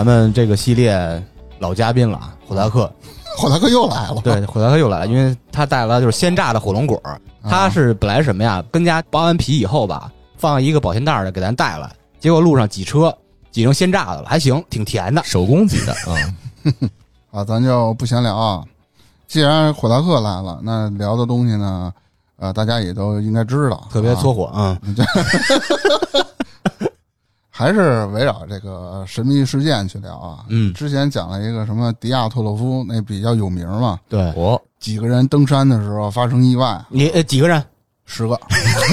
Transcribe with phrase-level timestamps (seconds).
[0.00, 1.22] 咱们这个系列
[1.58, 2.18] 老嘉宾了，
[2.48, 2.90] 火达克。
[3.36, 6.98] 火达克又来了，对，火达克又来了，因为他带来了就是鲜榨的火龙果。
[7.42, 8.64] 他是本来什么呀？
[8.72, 13.14] 跟家剥完皮以后吧，放一个保鲜袋的给咱带来，结果路上挤车
[13.50, 15.22] 挤成鲜榨的了，还行，挺甜的。
[15.22, 16.16] 手工挤的啊，
[17.40, 18.64] 啊，咱就不闲聊啊。
[19.28, 21.92] 既然火达克来了，那聊的东西呢，
[22.38, 24.96] 呃，大家也都应该知道，特别搓火啊，嗯，
[27.60, 30.38] 还是围绕这个神秘事件去聊啊。
[30.48, 30.72] 嗯。
[30.72, 34.32] 之前讲了一个什么迪亚特洛夫，那比较有名嘛，对。
[34.34, 37.62] 我几个人登山的时候发生意外，你呃几个人？
[38.06, 38.40] 十个，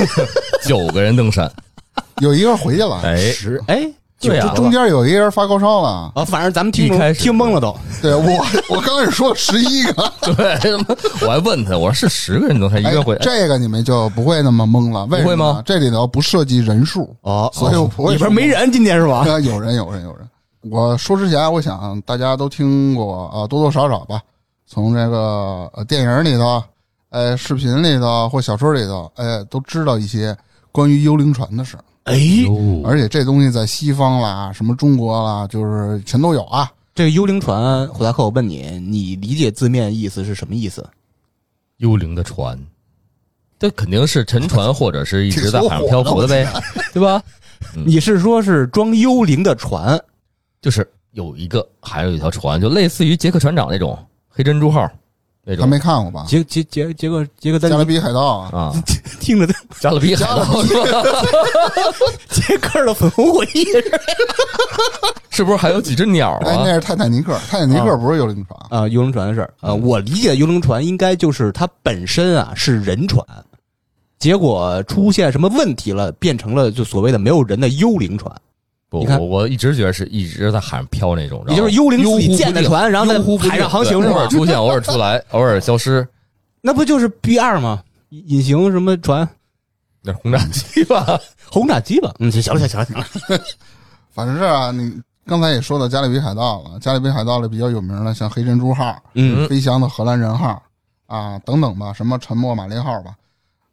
[0.68, 1.50] 九个人登山，
[2.20, 3.64] 有一个回去了，哎，十。
[3.68, 6.12] 哎，对啊中间有一个人发高烧了。
[6.16, 7.76] 啊，反正咱们听开始听懵了都。
[8.02, 10.74] 对我，我刚开始说十一个，对，
[11.22, 15.62] 我还问他，我说是十个人都才，一个回哎，这个你们就不会那么懵了，为什么不会吗？
[15.66, 19.20] 这里头不涉及人数，哦所以我不会里边没人，今天是吧？
[19.20, 20.28] 啊，有人，有人，有人。
[20.72, 24.20] 我说之前，我想大家都听过啊，多多少少吧，
[24.66, 26.62] 从这个呃电影里头，
[27.10, 30.36] 哎，视频里头或小说里头，哎，都知道一些
[30.72, 31.84] 关于幽灵船的事儿。
[32.08, 32.18] 哎，
[32.86, 36.72] 而且这东西在西方啦，什么中国啦，就是全都有啊。
[36.96, 40.84] 这个幽灵船，胡达克，我问你，你理解字面意思是什么意思？
[41.78, 42.58] 幽灵的船，
[43.60, 46.48] 这肯定是沉船或者是一直在海上漂浮的呗，
[46.94, 47.22] 对吧？
[47.76, 50.00] 嗯你是说是装幽灵的船？
[50.62, 53.98] 就是有一个，还有一条船，就类似于杰克船长那种
[54.30, 54.90] 黑珍珠号
[55.50, 56.26] 那还种没看过吧？
[56.28, 57.74] 杰杰杰杰克杰克丹尼。
[57.74, 58.38] 加勒比海盗。
[58.38, 58.74] 啊，啊，
[59.22, 59.48] 听着
[59.80, 60.64] 加勒比海盗。
[60.64, 61.04] 是吧？
[62.30, 63.66] 杰克的粉红回忆
[65.30, 66.74] 是不是还有几只鸟哎，那啊？
[66.74, 69.54] 是泰坦尼克，泰坦尼克不是幽灵船，啊，幽灵船的事儿。
[69.62, 73.24] 啊，我理解幽灵船应该就是它本身啊是人船，
[74.20, 78.34] 结果出现什么问题了，变成了就所谓的没有人的幽灵船，
[78.90, 84.14] 不，我我一直觉得是一直在海上漂那种，也就是幽灵自己建的船，然后在海上航行是吧？
[84.14, 86.08] 对偶尔出现，偶尔出来， 偶尔消失，
[86.62, 87.84] 那不就是 B 二吗？
[88.10, 89.28] 隐形什么船？
[90.02, 91.20] 那是轰炸机吧？
[91.52, 92.14] 轰炸机吧？
[92.20, 93.06] 嗯，行了，行了，行了。
[94.14, 100.62] 反正是啊，你刚才也说到加勒比海盗了，加勒比海盗里比较有名的，像黑珍珠号，嗯飞翔的荷兰人号
[101.08, 103.14] 啊等等吧，什么沉默玛丽号吧。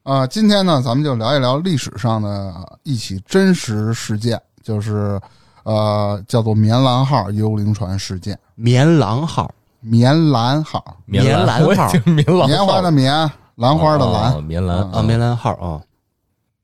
[0.03, 2.53] 啊，今天呢，咱们就聊一聊历史上的
[2.83, 5.21] 一起真实事件，就是
[5.63, 8.37] 呃，叫做棉兰号幽灵船事件。
[8.57, 9.49] 棉兰号，
[9.81, 14.33] 棉兰号，棉兰号棉兰棉花的棉，兰花的兰。
[14.33, 15.81] 哦棉兰啊啊，棉兰号啊，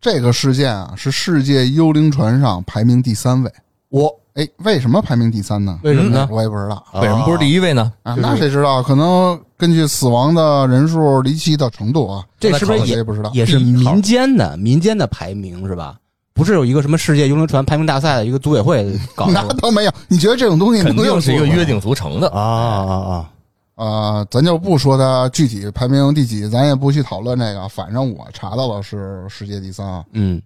[0.00, 3.52] 这个事件啊，是世界幽灵船上排名第三位。
[3.90, 5.78] 我哎，为什么排名第三呢？
[5.82, 6.28] 为什么呢？
[6.30, 7.92] 我也不知道为什么不是第一位呢？
[8.04, 8.14] 啊。
[8.14, 8.82] 那谁知道？
[8.82, 13.30] 可能根据死亡的人数离奇的程度啊，这是不是也不知道？
[13.34, 15.96] 也是民间的民间的排名是吧？
[16.40, 19.92] 不是有一个什么世界幽灵船排名大赛的一个组委会搞的那倒没有。
[20.08, 23.30] 你觉得这种东西肯定是一个约定俗成的啊啊啊！
[23.74, 27.68] 呃，咱就不说它具体排名第几，咱也不去讨论这个。
[27.68, 30.02] 反正我查到了是世界第三啊。
[30.12, 30.40] 嗯，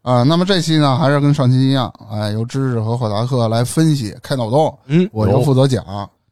[0.00, 5.84] 啊、那么这期呢，还是跟上期一样，哎，由知识和霍达克来分析开脑洞，嗯我就负责讲。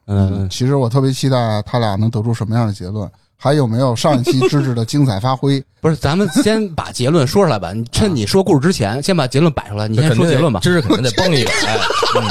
[0.06, 5.62] 嗯，其实我特别期待他俩能得出什么样的结论，还有没有上一期芝芝的精彩发挥？
[5.80, 7.72] 不是，咱们先把结论说出来吧。
[7.72, 9.86] 你趁你说故事之前，先把结论摆出来。
[9.86, 10.60] 你先说结论吧。
[10.60, 11.78] 知识肯定得崩一个， 哎，
[12.16, 12.22] 嗯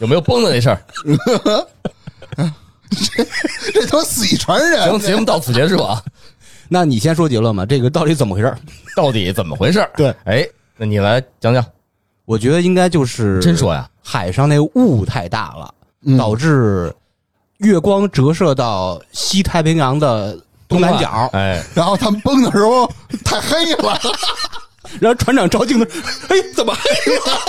[0.00, 0.80] 有没有崩的那事儿？
[3.72, 6.00] 这都死一船人行，，节目到此结束啊！
[6.68, 7.64] 那你先说结论吧。
[7.66, 8.54] 这个到底怎么回事？
[8.96, 9.86] 到底怎么回事？
[9.96, 10.46] 对，哎，
[10.76, 11.64] 那你来讲讲，
[12.26, 15.74] 我觉得应该就是真说呀，海上那雾太大了，
[16.04, 16.94] 嗯导致
[17.58, 20.38] 月光折射到西太平洋的
[20.68, 22.90] 东南角，哎，然后他们崩的时候
[23.24, 23.98] 太黑了，
[25.00, 25.88] 然后船长照镜子，
[26.28, 27.22] 哎，怎么黑了？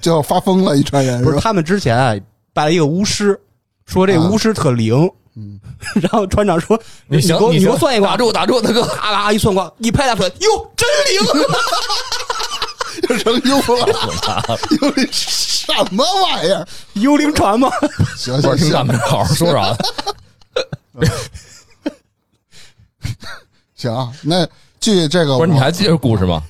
[0.00, 1.22] 就发疯了，一船人？
[1.24, 2.14] 不是他们之前啊
[2.52, 3.38] 拜了一个巫师，
[3.86, 5.58] 说这巫师特灵，嗯，
[6.00, 8.10] 然后船长说：“你行，给我你给我算一卦。
[8.10, 11.20] 打，住，打住，大哥， 咔咔一算卦，一拍大腿，哟，真灵！
[13.08, 16.66] 就成幽了，幽灵什么玩意儿？
[16.94, 17.70] 幽灵船吗？
[18.16, 19.76] 行行行不是听大门好好说说啊。
[23.74, 24.46] 行啊，那
[24.80, 26.42] 据这个，不是，你还记着故事吗？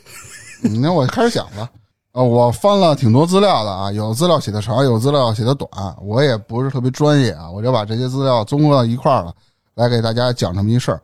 [0.63, 1.69] 嗯那我开始讲吧。
[2.13, 5.69] 呃，我翻了挺多资料的啊，有资料写的长，有资料写的短，
[6.01, 9.35] 我也不是特别专业啊，我就把这些资料综合到一块儿了，
[9.75, 11.03] 来给大家讲这么一事儿。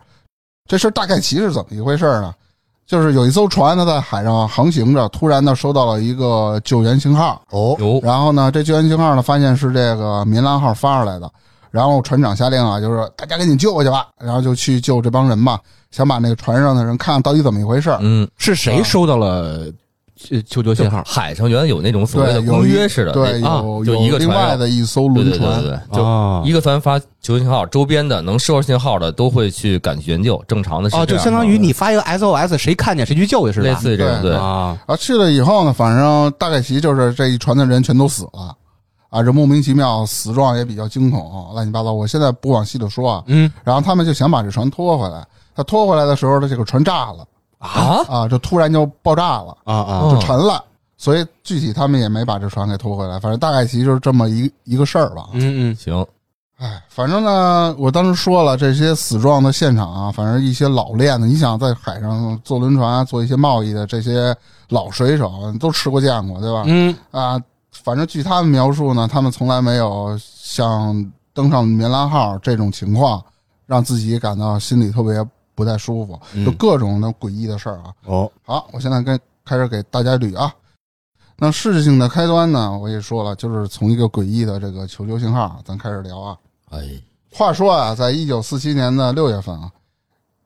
[0.66, 2.34] 这事儿大概其是怎么一回事呢？
[2.92, 7.98] 就是有一艘船呢在海上航行着，突然呢收到了一个救援信号，哦，有。
[8.02, 11.26] 然后呢这救援信号呢发现是这个民兰号发出来的，
[11.70, 15.58] 然后船长下令啊，就是大家赶紧救过去吧，然后就去救这帮人吧，
[15.90, 17.96] 想把那个船上的人看看到底怎么一回事儿。
[18.02, 19.64] 嗯，是谁收到了
[20.30, 21.02] 呃求救信号？
[21.04, 33.66] 海上原来有那种所谓的公约似的，对，有就一个另外的一艘对对对轮船，对对，就哦一个船发求救信号，周边的能收到信号的都会去赶去援救，正常的是哦，就相当于你发一个 SOS，谁看见谁去救去是吧？
[33.66, 38.56] 类似于这种对啊，啊，然后去了以后呢，反正大概其就是这一船的人全都死了，
[39.10, 41.92] 啊，这莫名其妙死状也比较惊恐，乱七八糟。
[41.92, 47.24] 我现在不往细的说啊，嗯然后他们就想把这船拖回来，他拖回来的时候呢，这个船炸了
[47.68, 50.00] 啊，啊，就突然就爆炸了，啊啊。
[50.04, 50.62] 嗯就沉了。
[50.98, 55.30] 所以具体他们也没把这船给拖回来，反正大概其就是这么一一个事儿吧。
[55.32, 55.74] 嗯嗯。
[55.74, 56.06] 行，
[56.58, 64.32] 哎，反正呢，我当时说了，这些死状的现场啊，反正一些老练的，你想在海上坐轮船、做一些贸易的这些
[64.68, 66.62] 老水手都吃过见过，对吧？
[66.66, 66.96] 嗯。
[67.10, 67.36] 啊，
[67.72, 71.04] 反正据他们描述呢，他们从来没有像
[71.34, 73.20] 登上棉兰号这种情况，
[73.66, 75.14] 让自己感到心里特别
[75.62, 77.94] 不太舒服，嗯就各种的诡异的事儿啊。
[78.06, 80.52] 哦好，我现在跟开始给大家捋啊。
[81.36, 86.36] 那事情的开端呢，我也说了，就是从一个诡异的这个求救信号，咱开始聊啊。
[86.70, 86.80] 哎，
[87.30, 89.70] 话说啊，在一九四七年的六月份啊，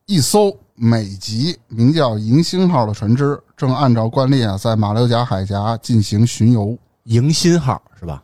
[0.04, 6.76] 一艘美籍名叫“银星号”的船只正按照惯例啊，在马六甲海峡进行巡游。
[7.04, 8.22] 迎新号是吧？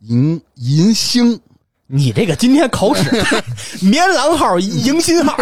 [0.00, 1.40] 迎银星
[1.90, 3.24] 你这个今天口齿，
[3.80, 5.34] 棉兰号、迎新号、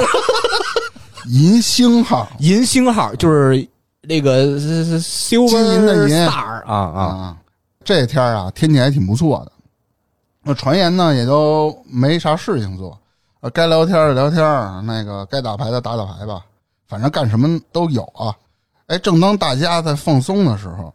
[1.27, 3.69] 银星号银星号就是
[4.03, 7.37] 那个呃 silver 金银的银 star 啊啊，啊，
[7.85, 9.51] 这天啊，天气还挺不错的。
[10.45, 12.97] 那传言呢也都没啥事情做，
[13.41, 14.41] 呃，该聊天的聊天，
[14.87, 16.43] 那个该打牌的打打牌吧，
[16.87, 18.33] 反正干什么都有啊。
[18.87, 20.95] 哎，正当大家在放松的时候，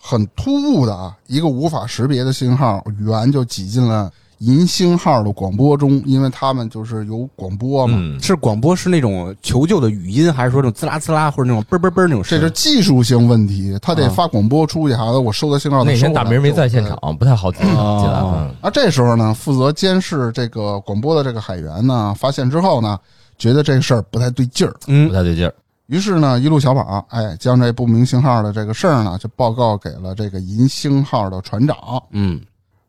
[0.00, 7.96] 很突兀的啊，一个无法识别的信号源就挤进了银星号的广播中，因为他们就是有广播嘛。
[7.98, 12.38] 嗯，是广播是那种求救的语音，还是说那种滋啦滋啦或者那种嘣嘣嘣那种声？
[12.38, 15.96] 这是技术性问题，他得发广播出去，还有我收到信号那。
[15.96, 22.98] 天大明没在现场，不太好进哦进来，嗯啊，这时候呢，负责监视这个广播的这个海员呢，发现之后呢，
[23.38, 25.54] 觉得这事儿不太对劲儿，嗯不嗯太对劲儿，
[25.86, 31.76] 于是呢，一路小跑，哎，将这不明信号的这个事儿呢，就报告给了这个银星号的船长。
[32.10, 32.40] 嗯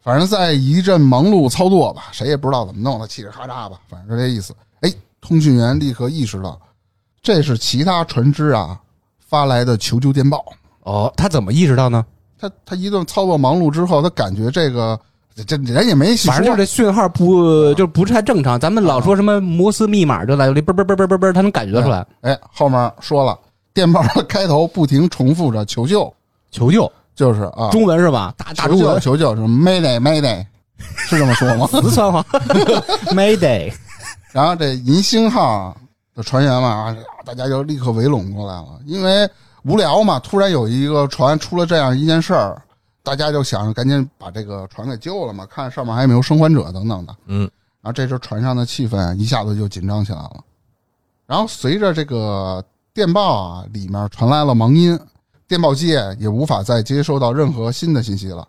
[0.08, 4.56] 反正在一阵忙碌操作吧，谁也不知道怎么弄的，嘁哩咔嚓吧，反正是这意思。
[4.80, 4.90] 哎，
[5.20, 6.58] 通讯员立刻意识到，
[7.22, 8.80] 这是其他船只啊
[9.28, 10.46] 发来的求救电报。
[10.84, 12.06] 哦，他怎么意识到呢？
[12.40, 14.98] 他他一顿操作忙碌之后，他感觉这个
[15.36, 18.58] 这这人也没细说反正就是这讯号不就不是太正常。
[18.58, 22.08] 咱们老说什么摩斯密码，就在里嘣嘣嘣嘣嘣嘣，他能感觉出来。
[22.22, 23.38] 哎，后面说了，
[23.74, 26.14] 电报的开头不停重复着求救，
[26.50, 28.32] 求救，就是啊，中文是吧？
[28.38, 30.46] 大大求救中文，求救是 Mayday Mayday，
[30.78, 31.66] 是这么说吗？
[31.82, 32.24] 四川话，
[33.12, 33.74] Mayday。
[34.32, 35.76] 然后这银星号
[36.14, 39.28] 的船员们，啊大家就立刻围拢过来了，因为
[39.64, 42.62] 无聊嘛，突然有一个船出了这样一件事儿，
[43.02, 47.16] 大家就想着赶紧把这个船给救了嘛，看上面还有没有生还者等等的。
[47.26, 47.50] 嗯，
[47.82, 50.44] 然后这时候船上的气氛一下子就紧张起来了。
[51.26, 52.64] 然后随着这个
[52.94, 54.98] 电报啊里面传来了忙音，
[55.48, 55.88] 电报机
[56.20, 58.48] 也无法再接收到任何新的信息了。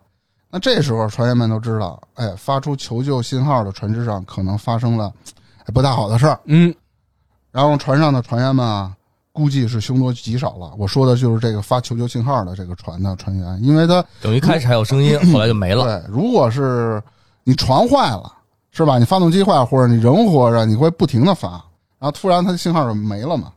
[0.51, 5.13] 那这时候船员们都知道，哎，发出求救信号的船只上可能发生了
[5.59, 6.39] 哎不大好的事儿。
[6.45, 6.73] 嗯，
[7.51, 8.91] 然后船上的船员们啊，
[9.31, 10.73] 估计是凶多吉少了。
[10.77, 17.01] 我说的就是这个发求救信号的这个船的船员，因为他等于开始还有声音，后来就没了，对，如果是
[17.43, 18.33] 你船坏了，
[18.71, 18.97] 是吧？
[18.97, 21.51] 你发动机坏了，或者你人活着，你会不停的发，
[21.99, 23.51] 然后突然它的信号就没了嘛，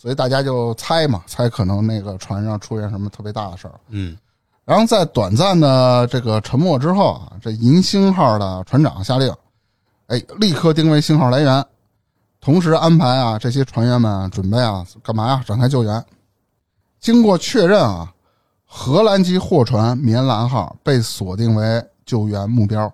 [0.00, 3.74] 所以大家就猜嘛，猜可能那个船上出现什么特别大的事儿。
[3.88, 4.16] 嗯，
[4.64, 9.34] 然后在短暂的这个沉默之后啊，这银星号的船长下令，
[10.06, 11.66] 哎，立刻定位信号来源，
[12.40, 15.42] 同时安排啊这些船员们准备啊干嘛呀？
[15.44, 16.04] 展开救援。
[17.00, 18.14] 经过确认啊，
[18.64, 22.92] 荷兰籍货船“棉兰号”被锁定为救援目标。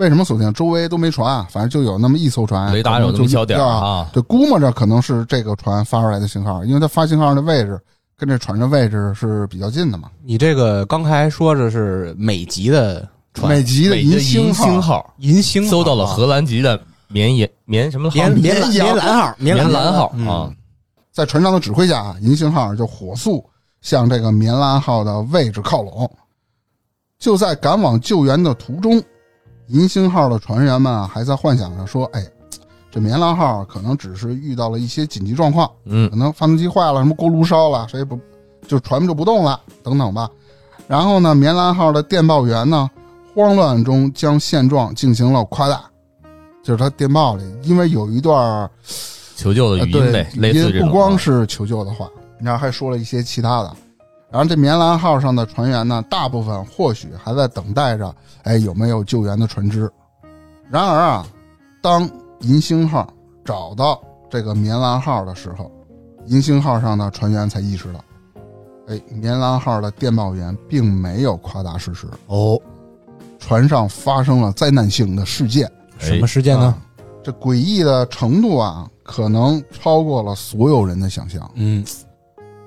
[0.00, 0.50] 为什么锁定？
[0.54, 7.78] 周围都没船啊，反正就有那么一艘船，雷达有那么小点啊就估摸着可能是这个船发出来的信号，因为它发信号的位置
[8.16, 10.10] 跟这船的位置是比较近的嘛。
[10.24, 15.14] 你这个刚才说的是美籍的船，美籍的银银，星号。
[15.18, 18.14] 银星号搜到了荷兰籍的绵延棉什么号？
[18.14, 20.26] 棉棉蓝号，棉蓝蓝号嗯。
[20.26, 20.50] 啊，
[21.12, 23.44] 在船长的指挥下，银星号就火速
[23.82, 26.10] 向这个棉兰号的位置靠拢。
[27.18, 29.02] 就在赶往救援的途中，
[29.70, 32.26] 银星号的船员们还在幻想着说：“哎，
[32.90, 38.18] 这棉兰号可能只是遇到了一些紧急状况，嗯可能发动机坏了，什么锅炉烧了，谁也不
[38.66, 40.28] 就船就不动了，等等吧。”
[40.88, 42.90] 然后呢，棉兰号的电报员呢，
[43.32, 45.84] 慌乱中将现状进行了夸大，
[46.64, 48.68] 就是他电报里，因为有一段儿
[49.36, 50.90] 求救的呃对语音呗，类似这种啊。
[50.90, 52.08] 不光是求救的话，
[52.40, 53.76] 然后还说了一些其他的。
[54.30, 59.90] 然后这棉兰号上的船员呢，大部分或许还在等待着，哎，有没有救援的船只。
[60.70, 61.26] 然而啊，
[61.82, 62.08] 当
[62.40, 63.12] 银星号
[63.44, 65.70] 找到这个棉兰号的时候，
[66.26, 68.04] 银星号上的船员才意识到，
[68.86, 72.56] 哎，棉兰号的电报员并没有夸大事实，哦，
[73.38, 75.70] 船上发生了灾难性的事件。
[75.98, 76.66] 什么事件呢？
[76.66, 76.78] 啊
[77.22, 81.50] 这诡异的程度啊，可能超过了所有人的想象。
[81.54, 81.84] 嗯，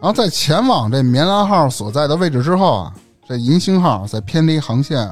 [0.04, 2.94] 然后在前往这棉兰号所在的位置之后啊，
[3.26, 5.10] 这银星号在偏离航线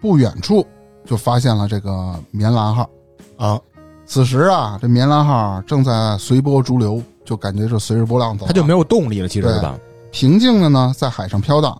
[0.00, 0.66] 不远处
[1.04, 2.88] 就发现了这个棉兰号
[3.36, 3.60] 啊。
[4.06, 9.78] 此时啊，这棉兰号正在随波逐流，就感觉是随着波浪走啊，他就没有动力了，其实对是吧？
[10.10, 11.78] 平静的呢在海上飘荡。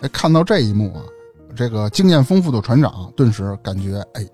[0.00, 1.00] 哎，看到这一幕啊，
[1.54, 4.26] 这个经验丰富的船长顿时感觉哎，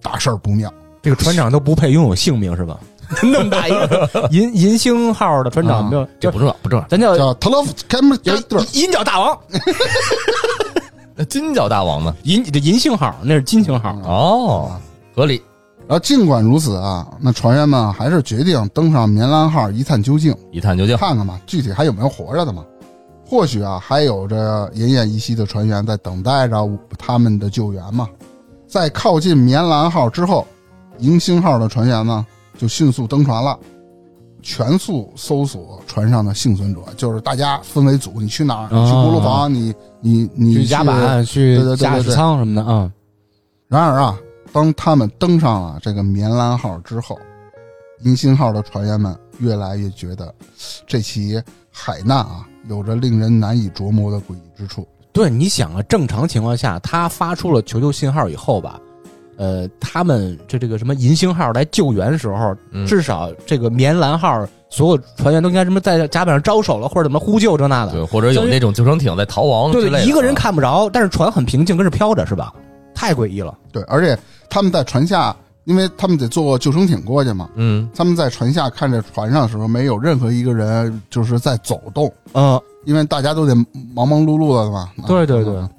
[0.00, 0.72] 大事儿不妙。
[1.02, 2.78] 这个船长都不配拥有性命是吧？
[3.22, 6.86] 那么大一个 银银星号的船长啊没有，就这不重要，不重要。
[6.88, 8.34] 咱叫叫特洛夫凯姆银
[8.84, 9.38] 银角大王，
[11.16, 12.14] 那金角大王呢？
[12.24, 14.72] 银这银星号那是金星号，哦，
[15.14, 15.42] 合理。
[15.86, 20.94] 然后尽管如此啊，那船员们还是决定登上棉兰号一探究竟，一探究竟。
[20.98, 22.62] 看看吧，具体还有没有活着的嘛？
[23.26, 28.06] 或许啊，还有着奄奄一息的船员在等待着他们的救援嘛。
[28.66, 30.46] 在靠近棉兰号之后，
[30.98, 32.26] 银星号的船员呢
[32.58, 33.58] 就迅速登船了，
[34.42, 38.68] 全速搜索船上的幸存者，就是大家分为组，你去哪儿？
[38.70, 42.92] 你去锅炉房，你你你去甲板、去驾驶舱什么的啊。
[43.68, 44.18] 然而啊，
[44.52, 47.18] 当他们登上了这个棉兰号之后，
[48.04, 50.34] 银星号的船员们越来越觉得
[50.86, 54.86] 这起海难啊，有着令人难以琢磨的诡异之处。
[55.12, 58.80] 对，你想啊，正常情况下，他发出了求救信号以后吧，
[59.38, 67.92] 呃，他们这这个什么银星号来救援的时候，嗯至少这个棉兰号所有船员都应该什么在甲板上招手了，或者怎么呼救这那的。
[67.92, 70.10] 对，或者有那种救生艇在逃亡之对对，类的。
[70.10, 72.52] 一个人看不着，但是船很平静，跟着飘着，是吧？
[72.94, 73.56] 太诡异了。
[73.72, 74.18] 对，而且
[74.50, 83.54] 他们在船下，因为他们得坐救生艇过去嘛，嗯，他们在船下看着船上的时候，没有任何一个人就是在走动，嗯，因为大家都得
[83.94, 84.90] 忙忙碌碌的嘛。
[85.06, 85.70] 对对对啊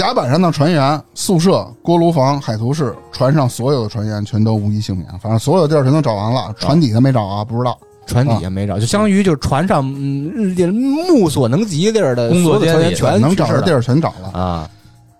[0.00, 5.06] 甲板上的船员、宿舍、锅炉房、海图室，船上所有的船员全都无一幸免。
[5.18, 7.78] 反正所有地儿全都找完了，船底下没找啊，不知道。
[8.06, 14.28] 船底下没找，就相当于就是船上嗯目所能及地儿的工作所有的船员间里全能找的地儿儿全找了。
[14.30, 14.70] 啊。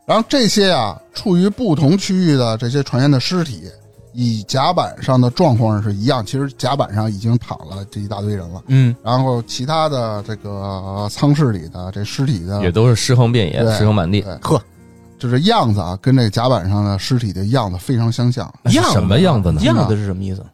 [0.06, 3.64] 然后这些啊，处于不同区域的这些船员的尸体，
[4.14, 6.24] 以甲板上的状况是一样。
[6.24, 14.22] 其实甲板上已经躺了这一大堆人了，嗯，然后其他的这个舱室里的这尸体的也都是尸横遍野，对尸横满地。
[14.22, 14.60] 对呵，
[15.20, 18.52] 就是样子啊，跟这个甲板上的尸体的样子非常相像。
[18.72, 20.44] 样什么样子呢样子是什么意思？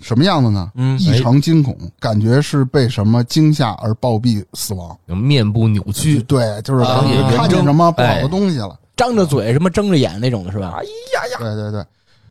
[0.00, 0.70] 什么样子呢？
[0.74, 4.94] 嗯异常惊恐，感觉是被什么惊吓而暴毙死亡。
[5.06, 8.78] 面部扭曲，对，就是看见什么不好的东西了。
[8.96, 10.74] 张着嘴什么睁着眼那种的是吧？
[10.76, 11.84] 哎呀呀对对对，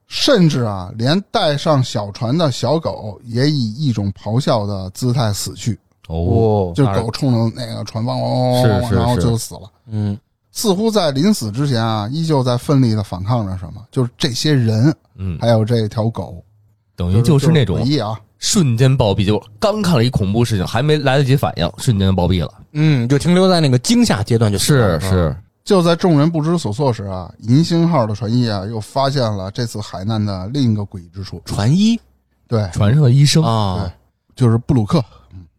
[0.08, 5.80] 甚至啊，连带上小船的小狗也以一种咆哮的姿态死去，
[6.10, 9.62] 哦，就是狗冲着那个船汪汪汪然后就死了。
[9.88, 10.18] 嗯，
[10.54, 16.42] 似乎在临死之前啊，依旧在奋力的反抗着什么，就是这些人，嗯，还有这条狗，
[16.96, 18.18] 等于就是那诡种异啊。
[18.38, 22.54] 瞬间暴毙，就刚看了一恐怖事情，还没来得及反应，瞬间暴毙了。
[22.74, 31.42] 嗯，就停留在那个惊吓阶段就是是，就在众人不知所措时啊，银星号的船医啊又发现了这次海难的另一个诡异之处。
[31.46, 32.00] 船医
[32.48, 33.92] 对，船上的医生啊，
[34.36, 35.04] 就是布鲁克。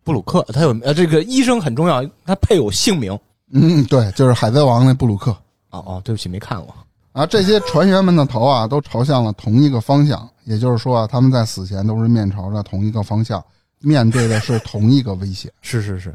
[0.04, 3.18] 布鲁克他有呃这个医生很重要，他配有姓名。
[3.54, 5.30] 嗯，对，就是海贼王那布鲁克。
[5.70, 6.74] 哦哦，对不起，没看过。
[7.12, 13.42] 啊，这些船员们的头啊，都朝向了同一个方向，也就是说啊，他们在死前都是面朝着同一个方向，
[13.80, 15.50] 面对的是同一个危险。
[15.62, 16.14] 是是是，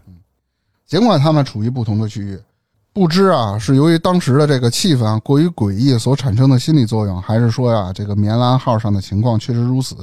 [0.86, 2.38] 尽管他们处于不同的区域，
[2.91, 9.96] 不知啊是由于当时的这个气氛啊过于诡异所产生的心理作用，还是说呀、这个棉兰号上的情况确实如此。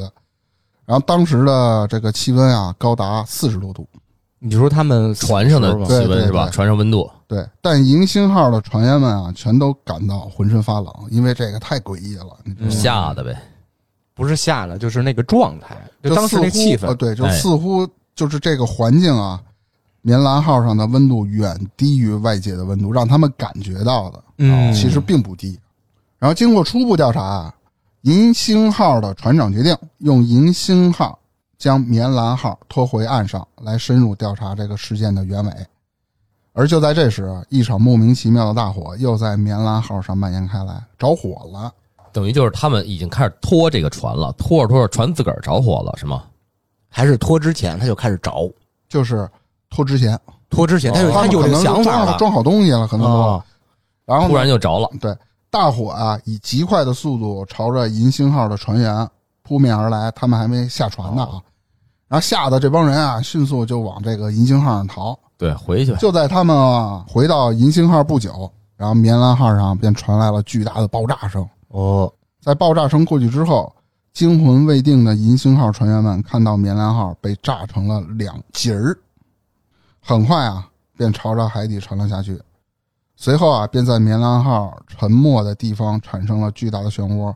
[0.87, 3.87] 然后当时的这个气温啊高达四十多度，
[4.39, 6.45] 你就说他们船上的气温是吧？
[6.47, 12.73] 对船上温度，对，但银星号的船员们啊全都感到浑身发冷，因为这个太诡异了，你知道吗？
[12.73, 13.37] 吓的呗。
[14.15, 19.39] 不是吓的，就是那个状态，就就当时那似乎气氛呃，对，就哎似乎就是这个环境啊，
[20.01, 25.59] 棉兰号上的温度远低于外界的温度，让他们感觉到的嗯其实并不低。
[26.19, 27.55] 然后经过初步调查啊，
[28.03, 31.19] 银星号的船长决定用银星号
[31.59, 35.53] 将棉兰号拖回岸上来深入调查这个事件的原委。
[36.53, 41.73] 而就在这时，一场莫名其妙的大火又在棉兰号上蔓延开来，着火了。
[42.13, 46.25] 等于就是他们已经开始拖这个船了，拖着拖着船自个儿着火了，是吗？
[46.89, 48.51] 还是拖之前他就开始着，
[48.89, 49.29] 就是
[49.69, 53.13] 拖之前，拖之前他有他有这个想法了，装好东西了，可能都。
[53.13, 53.45] 哦
[54.07, 55.13] 然后突然就着了，对，
[55.51, 59.11] 大火啊，以极快的速度朝着银星号的船员
[59.47, 61.41] 扑面而来，他们还没下船呢啊。
[62.09, 65.17] 然后吓得这帮人啊，迅速就往这个银星号上逃。
[65.39, 71.49] 对，回去就在他们啊回到银星号不久，然后棉兰号上便传来了巨大的爆炸声。
[71.69, 73.73] 哦，在爆炸声过去之后，
[74.13, 78.97] 惊魂未定的银星号船员们看到棉兰号被炸成了两截儿，
[80.01, 82.41] 很快啊，便朝着海底沉了下去。
[83.17, 87.35] 随后啊，便在棉兰号沉没的地方产生了巨大的漩涡。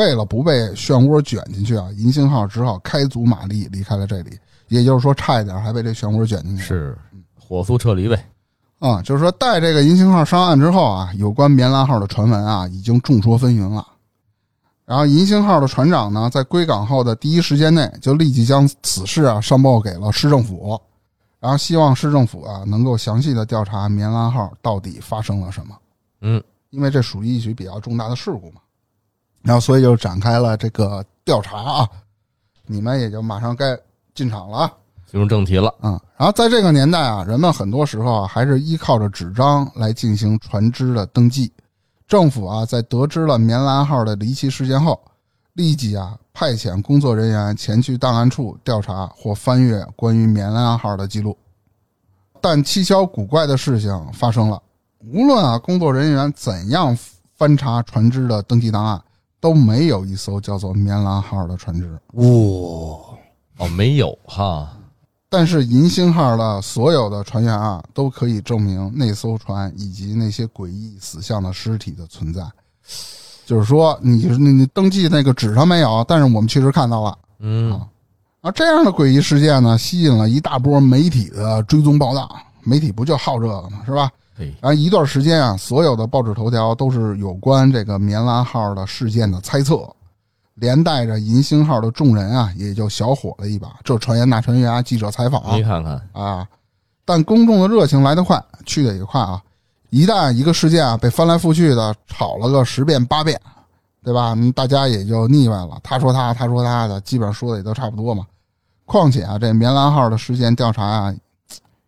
[0.00, 4.30] 为了不被漩涡卷进去啊，银星号只好开足马力离开了这里。
[4.68, 6.62] 也就是说，差一点还被这漩涡卷进去。
[6.62, 6.96] 是
[7.38, 8.24] 火速撤离呗。
[8.78, 13.86] 啊、就是说，带这个银星号上岸之后啊，有关棉兰号的传闻啊，已经众说纷纭了。
[14.86, 20.80] 然后，银星号的船长呢，在归港后的第一时间内，就立即将此事啊上报给了市政府，
[21.38, 25.76] 然后希望市政府啊能够详细的调查棉兰号到底发生了什么。
[26.22, 28.60] 嗯，因为这属于一起比较重大的事故嘛。
[29.42, 31.88] 然后，所以就展开了这个调查啊。
[32.66, 33.78] 你们也就马上该
[34.14, 34.72] 进场了啊。
[35.06, 35.74] 进入正题了。
[35.80, 41.52] 啊、然后在这个年代啊，人们很多时候啊还是依靠着纸张来进行船只的登记。
[42.06, 45.00] 政府啊，在得知了棉兰号的离奇事件后，
[45.54, 51.36] 立即啊派遣工作人员前去档案处调查或翻阅关于棉兰号的记录。
[52.40, 54.62] 但蹊跷古怪的事情发生了，
[55.12, 56.96] 无论啊工作人员怎样
[57.36, 59.02] 翻查船只的登记档案，
[59.40, 61.90] 都没有一艘叫做棉兰号的船只。
[62.12, 62.24] 哇，
[63.58, 64.70] 哦，没有哈，
[65.28, 72.42] 但是银星号的所有的船员啊，都可以证明那艘船以及那些诡异死相的尸体的存在。
[73.46, 77.18] 就是说，你你你登记那个纸上没有，但是我们确实看到了。
[77.40, 77.72] 嗯，
[78.40, 82.30] 啊，这样的诡异事件呢，吸引了一大波媒体的追踪报道。
[82.62, 83.82] 媒体不就好这个吗？
[83.86, 84.10] 是吧？
[84.40, 89.86] 嘿，然后一段时间啊，所有的报纸头条都是有关这个棉兰号的事件的猜测，
[90.54, 93.68] 连带着银星号的众人啊，也就小火了一把。
[93.84, 96.48] 这传言那传言啊，记者采访 你看看，啊，
[97.04, 99.42] 但公众的热情来得快，去得也快啊！
[99.90, 103.38] 一旦一个事件啊被翻来覆去的炒了个十遍八遍，
[104.02, 104.32] 对吧？
[104.38, 105.78] 嗯大家也就腻歪了。
[105.82, 108.26] 他说他，他说他的，基本上说的也都差不多嘛。
[108.86, 111.14] 况且啊，这棉兰号的事件调查啊，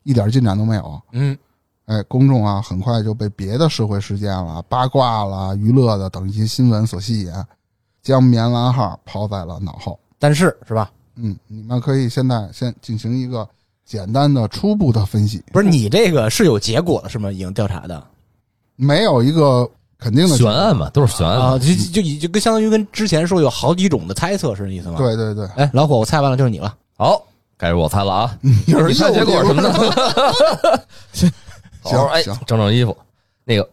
[0.03, 1.01] 一点进展都没有。
[1.13, 1.39] 嗯，
[1.87, 7.33] 哎，公众啊，很快就被别的社会事件了、八卦了、娱乐的等一些新闻所吸引，
[8.03, 9.99] 将棉兰号抛在了脑后。
[10.19, 10.91] 但是是吧？
[11.17, 13.47] 嗯，你们可以现在先进行一个
[13.85, 17.31] 简单的初步的分析，不是你这个是有结果的是吗？
[17.31, 18.03] 已经调查的
[18.77, 19.69] 没有一个
[19.99, 24.97] 肯定的悬案嘛，都是悬案啊，就就就就跟相当于跟之前说有好几种的猜测是这意思吗？。
[24.97, 26.75] 对对对，哎，老火，我猜完了就是你了。
[26.97, 27.21] 好，
[27.59, 28.39] 该是我猜了啊。
[28.41, 30.87] 你是你猜结果什么的？
[31.83, 31.91] 的？
[31.91, 32.97] 行好哎，行整整衣服。
[33.45, 33.69] 那个，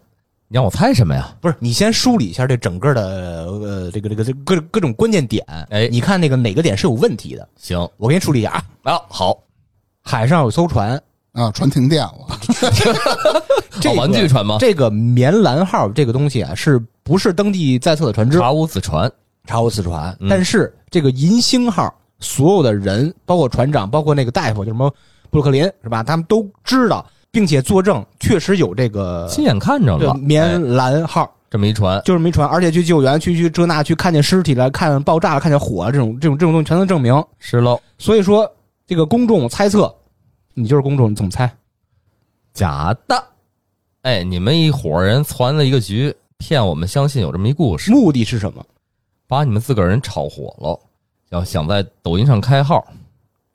[0.47, 1.35] 你让我猜什么呀？
[1.39, 5.45] 不是，你先梳理一下这整个的呃这个这个这个各各种关键点。
[5.69, 7.47] 哎你看那个哪个点是有问题的？
[7.57, 8.93] 行我给你梳理一下啊。
[8.93, 9.37] 啊，好，
[10.01, 11.01] 海上有艘船，
[11.33, 12.39] 啊，船停电了，
[13.79, 14.57] 这个玩具船吗？
[14.59, 18.39] 这个棉兰号这个东西啊，是不是登记在册的船只？
[18.39, 19.11] 查无此船。
[19.45, 20.15] 查无此船。
[20.19, 24.89] 嗯但是这个银星号所有的人，包括船长，包括那个大夫，就什么
[25.29, 26.03] 布鲁克林是吧？
[26.03, 31.29] 他们都知道，并且作证，确实有这个亲眼看着了，这棉哎兰号。
[31.49, 37.25] 这么一船，就是没船，而且去救援，去去这那去看见尸体了，看爆炸了，看见火了，这种这种这种东西全能证明。
[37.39, 38.47] 是喽，所以说，
[38.85, 39.91] 这个公众猜测，
[40.53, 41.51] 你就是公众，你怎么猜？
[42.53, 43.23] 假的。
[44.03, 48.63] 哎，你们一伙人攒了一个局，骗我们相信有这么一故事，目的是什么？
[49.27, 50.79] 把你们自个儿人炒火了，
[51.29, 52.85] 要想在抖音上开号，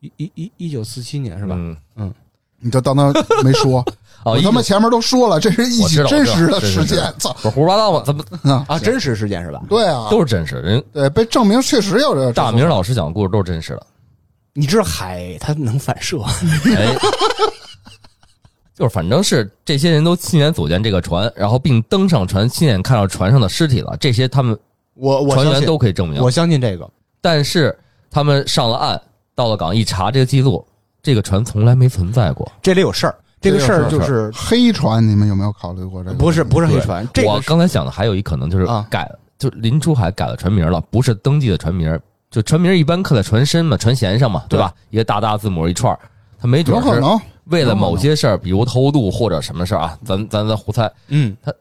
[0.01, 1.55] 一一一一九四七年是是吧？
[1.95, 2.13] 嗯，
[2.61, 3.13] 你就当他
[3.43, 3.85] 没说。
[4.25, 6.97] 哦，我他妈前面都说了，这是一起真实的事件。
[7.19, 8.03] 操不是胡说八道吗？
[8.07, 8.25] 怎么
[8.67, 9.61] 啊，真实事件是吧？
[9.69, 10.57] 对啊，都是真实？
[10.63, 13.87] 人对被证明确实有这大明老师讲的故事都是真实的。
[14.55, 16.23] 你知道海它能反射，
[16.75, 16.97] 哎，
[18.75, 24.59] 就是反正是这些人都亲眼组建这个船，然后并登上船，亲眼看到船上的尸体了，这些他们
[24.95, 26.23] 我我船员相信，都可以证明。
[26.23, 26.89] 我相信这个。
[27.21, 27.77] 但是
[28.11, 28.99] 他们上了岸，
[29.35, 30.67] 到了港一查这个记录，
[31.05, 32.51] 这个船从来没存在过。
[32.63, 36.17] 这里有事儿，这个事儿就是黑船，你们有没有考虑过这个？
[36.17, 41.97] 不是不是黑船，这我刚才想的还有一可能就是啊改，就林出海改了船名了，不是登记的船名。
[42.31, 44.75] 就船名一般刻在船身嘛，船舷上嘛，对吧？
[44.91, 46.01] 一个大大字母一串儿，
[46.37, 50.91] 他没准是有可能为了某些事儿，比如偷渡或者什么事儿啊，咱咱咱胡猜。
[51.09, 51.53] 嗯他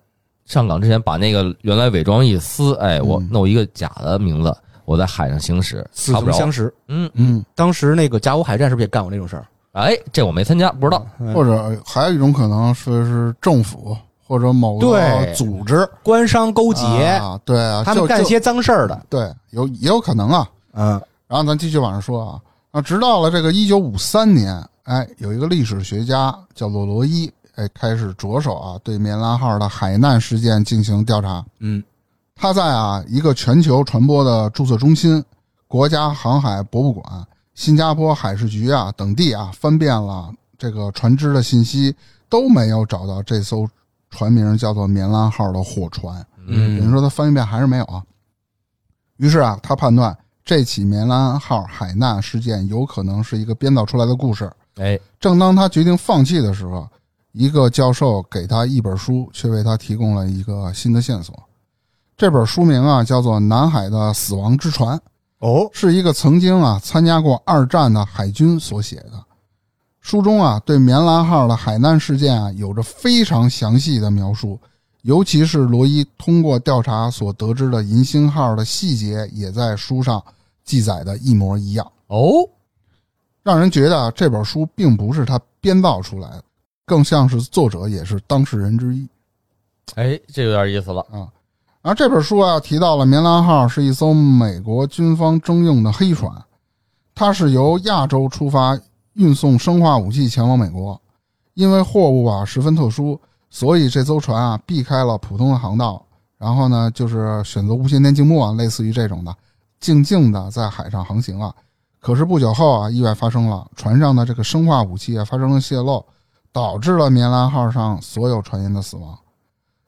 [0.46, 6.74] 上港之前把那个原来伪装一撕，哎，我嗯弄一个假的名字，我在海上行驶，似查不相识。
[6.88, 9.46] 嗯，嗯，当时那个甲午海战是不是也干过这种事儿？
[9.74, 11.06] 哎，这我没参加，不知道。
[11.20, 19.02] 嗯或者还有一种可能是是政府或者某个组织官商勾结，啊，对啊，他们干些脏事儿的。
[19.10, 20.48] 对有也有可能啊。
[20.74, 22.40] 嗯然后咱继续往上说啊，
[22.72, 31.44] 啊，直到了这个一九五三年，哎，有一个历史学家叫做罗伊，哎，开始着手啊对棉兰号的海难事件进行调查。
[31.60, 31.84] 嗯
[32.44, 35.24] 他在啊一个全球传播的注册中心、
[35.66, 37.26] 国家航海博物馆、
[37.56, 41.96] 新加坡海事局啊等地啊翻遍了这个船只的信息，
[42.28, 43.66] 都没有找到这艘
[44.10, 46.22] 船名叫做棉兰号的货船。
[46.46, 48.04] 嗯等于说他翻一遍还是没有啊。
[49.16, 54.52] 于是啊，他判断这起棉兰号海难事件有可能是一个编造出来的故事。
[54.76, 56.86] 哎，正当他决定放弃的时候，
[57.32, 61.34] 一个教授给他一本书，却为他提供了一个新的线索。
[62.24, 64.98] 这本书名啊叫做《南海的死亡之船》，
[65.40, 69.22] 哦，是一个曾经啊参加过二战的海军所写的。
[70.00, 74.58] 书中啊对棉兰号的海难事件啊有着非常详细的描述，
[75.02, 80.24] 尤其是罗伊通过调查所得知的银星号的细节，也在书上
[80.64, 81.86] 记载的一模一样。
[82.08, 82.48] 哦，
[83.44, 86.44] 让人觉得啊这本书并不是他编造出来的，
[86.86, 89.06] 更像是作者也是当事人之一
[89.96, 91.06] 哎，这有点意思了。
[91.12, 91.28] 啊。
[91.86, 96.32] 而这本书啊提到了棉兰号是一艘美国军方征用的黑船，
[97.14, 98.80] 它是由亚洲出发
[99.16, 101.00] 运送生化武器前往美国，
[101.56, 103.20] 因为货物啊十分特殊，
[103.50, 106.02] 所以这艘船啊避开了普通的航道，
[106.38, 109.36] 然后呢就是选择无线电静默，类似于这种的，
[109.82, 111.54] 静静的在海上航行啊。
[112.00, 116.06] 可是不久后啊，意外发生了，船上的这个生化武器啊发生了泄漏，
[116.54, 119.20] 导致了棉兰号上所有船员的死亡。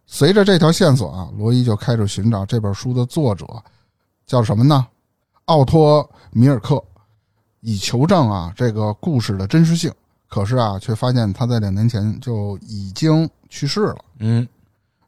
[0.08, 3.46] 随着这条线索啊，罗伊就开始寻找这本书的作者，
[4.26, 4.86] 叫什么呢？
[5.46, 6.84] 奥托·米尔克，
[7.62, 9.91] 以求证啊这个故事的真实性。
[10.28, 13.98] 可是啊，却发现他在两年前就已经去世了。
[14.20, 14.48] 嗯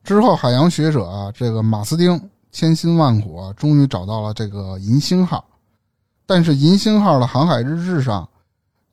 [0.03, 5.43] 之后，海洋学者啊，这个马斯丁千辛万苦啊，终于找到了这个银星号，
[6.25, 8.27] 但是银星号的航海日志上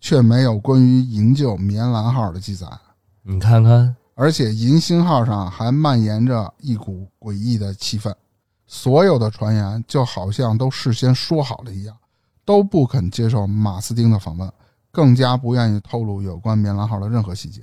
[0.01, 2.67] 却没有关于营救棉兰号的记载，
[3.23, 8.15] 你看看，而且银星号上还蔓延着一股诡异的气氛，
[8.67, 11.97] 所有的船员就好像都事先说好了一样，
[12.45, 14.51] 都不肯接受马斯丁的访问，
[14.93, 17.63] 更加不愿意透露有关棉兰号的任何细节，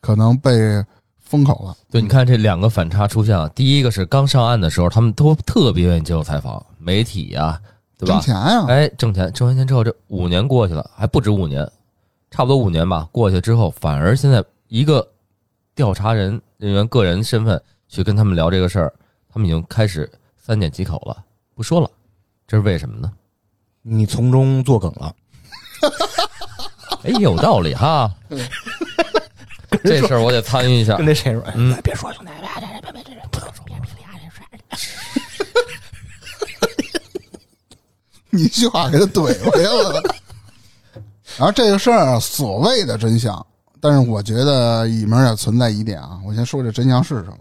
[0.00, 0.84] 可能被
[1.18, 1.76] 封口了。
[1.90, 3.48] 对，你看这两个反差出现了。
[3.50, 7.60] 第一个是刚上岸的时候，他们都特别愿意接受采访，媒体呀、
[7.98, 8.14] 对吧？
[8.14, 11.68] 挣钱呀、哎，挣钱，挣完钱之后，这五年过去了，还不止五年，
[12.30, 13.08] 差不多五年吧。
[13.10, 15.06] 过去之后，反而现在一个
[15.74, 18.92] 调查人人员个人身份去跟他们聊这个事儿，
[19.32, 21.90] 他们已经开始三缄其口了，不说了。
[22.46, 23.10] 这是为什么呢？
[23.80, 25.14] 你从中作梗了。
[27.04, 28.12] 哎，有道理哈。
[29.82, 31.06] 这事儿我得参与一下跟。
[31.06, 31.42] 那谁说？
[31.56, 34.06] 嗯哎别说兄弟，别别别别别别不能说，别别别
[36.76, 37.00] 别
[38.30, 40.02] 你一句话给他怼回来了。
[41.38, 43.44] 然后这个事儿啊，所谓的真相，
[43.82, 46.20] 但是我觉得里面也存在疑点啊。
[46.24, 47.38] 我先说这真相是什么？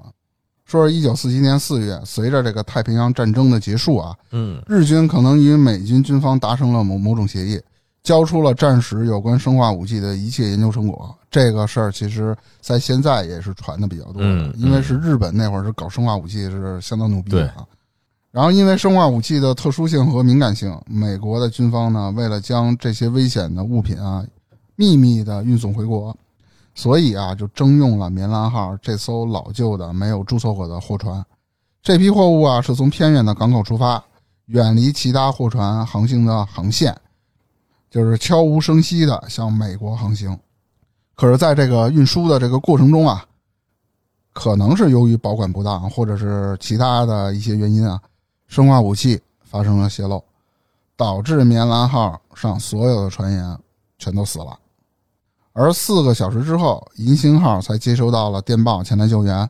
[0.65, 7.61] 说是一九四七年四月，随着这个太平洋战争的结束啊，嗯日军可能与美军军方达成了某某种协议，
[8.01, 11.15] 交出了战时有关生化武器的一切研究成果。
[11.29, 17.63] 这个事儿其实在现在也是传的比较多的，嗯因为是日本那会儿是搞生化武器是相当牛逼的啊。
[18.31, 24.25] 然后因为生化武器的特殊性和敏感性，美国的军方呢为了将这些危险的物品啊
[24.77, 26.15] 秘密的运送回国，
[26.73, 31.23] 所以啊就征用了棉兰号这艘老旧的没有注册过的货船。
[31.83, 34.03] 这批货物啊是从偏远的港口出发，
[34.45, 36.95] 远离其他货船航行的航线，
[37.89, 40.37] 就是悄无声息的向美国航行。
[41.15, 43.25] 可是，在这个运输的这个过程中啊，
[44.33, 48.01] 可能是由于保管不当，或者是其他的一些原因啊，
[48.47, 50.23] 生化武器发生了泄漏，
[50.95, 53.59] 导致棉兰号上所有的船员
[53.99, 54.57] 全都死了。
[55.53, 59.49] 而四个小时之后，银星号才接收到了电报前来救援。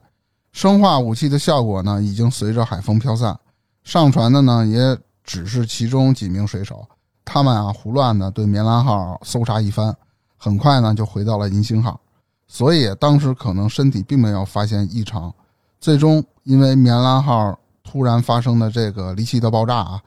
[0.51, 3.39] 生化武器的效果呢，已经随着海风飘散。
[3.83, 6.85] 上船的呢，也只是其中几名水手。
[7.23, 9.95] 他们啊，胡乱的对棉兰号搜查一番，
[10.37, 11.99] 很快呢就回到了银星号，
[12.47, 15.33] 所以当时可能身体并没有发现异常。
[15.79, 20.01] 最终因为棉兰号突然发生的这个离奇的爆炸啊，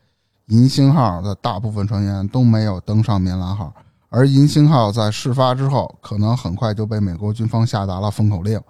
[0.47, 3.73] 银星号的大部分船员都没有登上棉兰号，
[4.15, 8.61] 而银星号在事发之后，可能很快就被美国军方下达了封口令，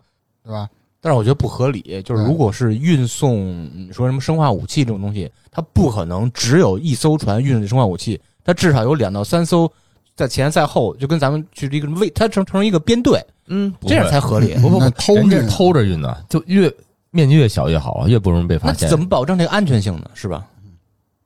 [0.43, 0.67] 对吧？
[1.03, 9.71] 但是我觉得不合理，就是如果是运送你说什么生化武器这种东西，它不可能只有一艘船运着生化武器，它至少有两到三艘
[10.17, 14.55] 在前在后，就跟咱们去一个卫，它成成一个编队，嗯，这样才合理。
[14.55, 16.75] 不不不，偷着运偷着运的，就越
[17.11, 18.89] 面积越小越好，越不容易被发现。
[18.89, 20.11] 怎么保证这个安全性呢？
[20.15, 20.47] 是吧？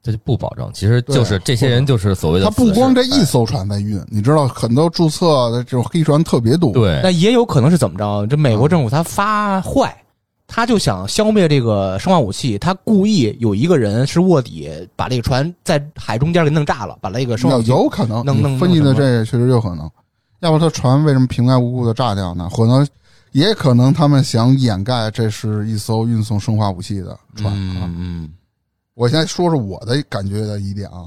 [0.03, 0.71] 这就不保证？
[0.73, 8.27] 其实就是这些人就是所谓的他不光这一艘船在运，你知道很多注册的这种黑船特别多。，对那也有可能是怎么着？
[8.27, 9.95] 这美国政府他发坏，
[10.47, 19.91] 他就想消灭这个生化武器，他故意有一个人是卧底，把这个船在海中间给弄炸了，把那个生化有武器有可能，弄弄分析的这个确实有可能。
[20.41, 22.49] 要不他船为什么平白无故的炸掉呢？
[22.55, 22.87] 可能
[23.33, 27.83] 也可能他们想掩盖这是一艘运送生化武器的船啊。
[27.85, 28.31] 嗯嗯
[28.99, 31.07] 我先说说我的感觉的疑点啊，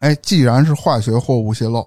[0.00, 1.86] 哎，既然是化学货物泄漏，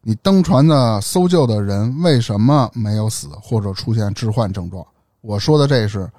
[0.00, 4.82] 你登船的搜救的人为什么没有死或者出现致幻症状？
[5.20, 6.10] 我说的这是，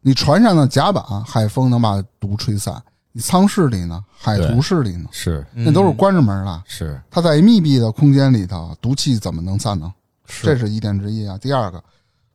[0.00, 6.62] 你船上的甲板海风能把毒吹散，你舱室里呢，海图室里呢，是嗯，那都是关着门的。
[6.64, 9.92] 是它在密闭的空间里头，毒气怎么能散呢？
[10.24, 11.36] 是这是疑点之一啊。
[11.36, 11.84] 第二个，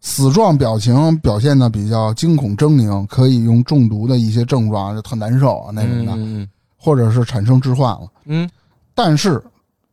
[0.01, 8.07] 死状表情表现的比较惊恐狰狞，可以用中毒的一些症状，就特难受啊那种的，嗯或者是产生致幻了。
[8.25, 8.49] 嗯，
[8.95, 9.39] 但是，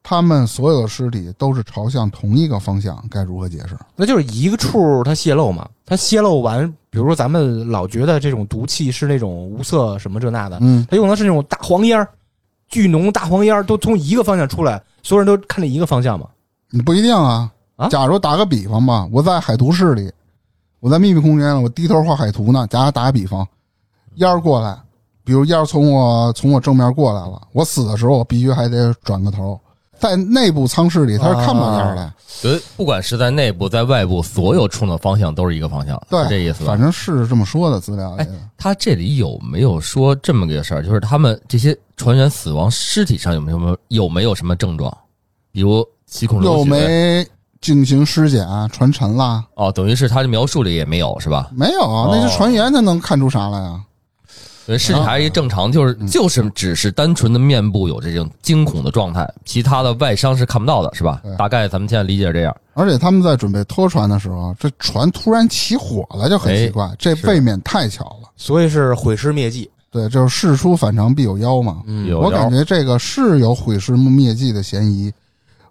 [0.03, 3.77] 他们所有的尸体都是朝向同一个方向，该如何解释？
[3.95, 12.09] 那就是一个处它泄漏嘛，它泄漏完，比如说咱们老觉得这种毒气是那种无色什么这那的，嗯，它用的是那种大黄烟儿，
[12.71, 16.27] 巨浓大黄烟儿都从一个方向出来，所有人都看着一个方向嘛。
[16.71, 17.53] 你不一定啊。
[17.79, 20.13] 啊假如打个比方吧，我在海图室里，
[20.81, 22.67] 我在秘密空间，我低头画海图呢。
[22.69, 23.47] 假如打个比方，
[24.17, 24.77] 烟儿过来，
[25.23, 29.59] 比如烟儿从我从我正面过来了，我死的时候我必须还得转个头，
[29.97, 32.13] 在内部舱室里他是看不到烟儿的。
[32.41, 36.81] 觉得不管是在内部在外部，所有冲的方向都是一个方向，对，是这意思吧反？
[36.81, 38.29] 正是这么说的资料哎。
[38.57, 40.83] 他这里有没有说这么个事儿？
[40.83, 44.93] 就是他们这些船员死亡尸体上有没有有没有什么症状？
[45.53, 46.71] 比如七孔流又血？
[46.71, 47.27] 没
[47.61, 49.45] 进行尸检，船沉啦？
[49.55, 51.51] 哦，等于是他的描述里也没有是吧？
[51.53, 53.81] 没有啊，哦那些船员，他能看出啥来啊？
[54.65, 61.23] 所以尸体还是一正常，就是嗯就是只是单纯的面部有这种惊恐的状态，其他的外伤是看不到的，是吧？
[61.39, 62.55] 大概咱们现在理解是这样。
[62.75, 68.29] 而且他们在准备拖船的时候，这船突然起火了，就很奇怪，这是未免太巧了。
[68.37, 69.69] 所以是毁尸灭迹。
[69.91, 71.79] 对，就是事出反常必有妖嘛。
[71.87, 75.11] 嗯有我感觉这个是有毁尸灭迹的嫌疑。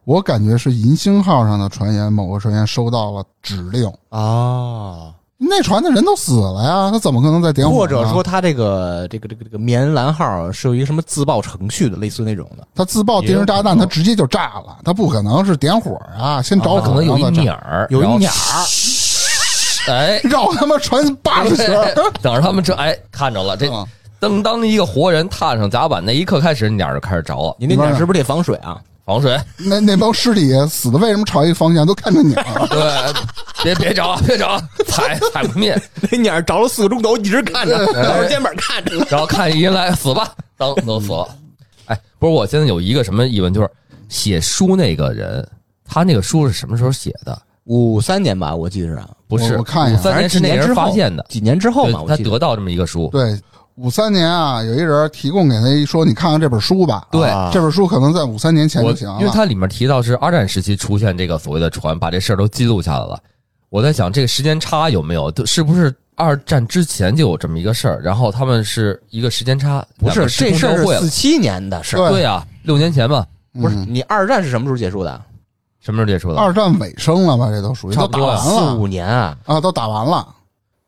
[0.07, 7.75] 我感觉是银星号上的船员，某个船员收到了指令，啊，那船的人都死了呀，他怎么可能再点火？
[7.75, 12.65] 或者说他这个这个这个这个棉兰号是有一个什么自爆程序的，类似那种的。
[12.73, 21.67] 他自爆定时炸弹，他直接就炸了，他不可能是点火啊，先着火，他可能有一鸟儿，有一鸟儿，哎，绕他妈船八十圈。
[22.23, 23.85] 等着他们这哎看着了，这啊
[24.21, 28.79] 当当一个活人踏上甲板那一刻开始，鸟就开始着了，你那鸟是不是得防水啊？
[29.07, 29.39] 防水。
[29.55, 32.67] 那那帮尸体死的为什么朝一个方向都看着鸟儿？
[32.67, 33.23] 对，
[33.63, 38.97] 别别着，别着，踩踩不灭， 那鸟着了四个钟头，一直看着，摇着肩膀看着。
[39.09, 41.25] 然后看一人来死吧，当都死了。
[41.85, 43.69] 哎，不是，我现在有一个什么疑问，就是
[44.09, 45.47] 写书那个人，
[45.85, 47.41] 他那个书是什么时候写的？
[47.63, 52.29] 五三年吧，我记得是，不是，我我看一下五三年是那个人发现的，几年之后嘛，我记得。
[52.29, 53.37] 他得到这么一个书，对，
[53.77, 57.07] 五三年啊，有一人提供给他一说，你看看这本书吧。
[57.11, 59.19] 对啊这本书可能在五三年前就行了。
[59.19, 63.19] 因为它里面提到是二战时期出现这个所谓的船，把这事儿都记录下来了。
[63.69, 75.21] 我在想这个时间差有没有，是不是二战之前就有这么一个事儿，然后他们是一个时间差，不是这事儿是四七年的事儿，对对呀、六年前嘛，不是嗯你二战是什么时候结束的？
[75.79, 76.39] 什么时候结束的？
[76.39, 77.49] 二战尾声了吧？
[77.49, 80.27] 这都属于都打差不多啊四五年啊，啊，都打完了。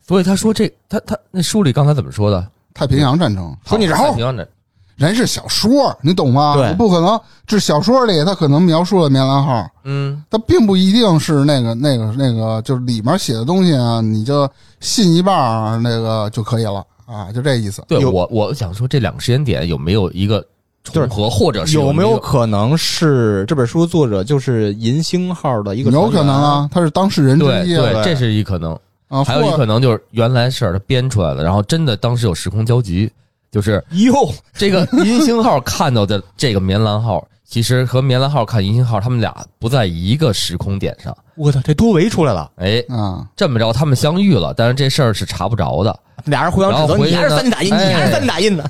[0.01, 2.47] 所以他说这他他那书里刚才怎么说的？
[2.79, 4.47] 太平洋战争，说你是好太平洋的
[4.95, 6.55] 人是小说，你懂吗？
[6.55, 17.83] 对不可能，这小说里他可能描述了棉兰号，嗯，他并不一定是那个那个那个，就是里面写的东西啊，你就信一半儿那个就可以了啊，就这意思。
[17.85, 20.41] 对我我想说这两个时间点有没有一个
[20.85, 25.91] 重合，或者是有没没有可能是这本书作者就是银星号的一个？
[25.91, 26.33] 有可能！
[26.33, 28.77] 啊，他是当事人之一啊对，这是一可能。
[29.09, 33.11] 啊，还有一或可能就是原来事儿他编出来的，然后真的当时有时空交集，
[33.51, 41.15] 就是哟，这个银星号看到的这个棉兰号，其实和棉兰号看银星号，他们俩不在一个时空点上。
[41.35, 45.99] 我操，这多维出来了，哎，啊，这么着他们相遇了，但是这事儿是查不着的。
[46.25, 48.63] 俩人互相指责，你还是三 D 打印，哎你还是三 D 打印的，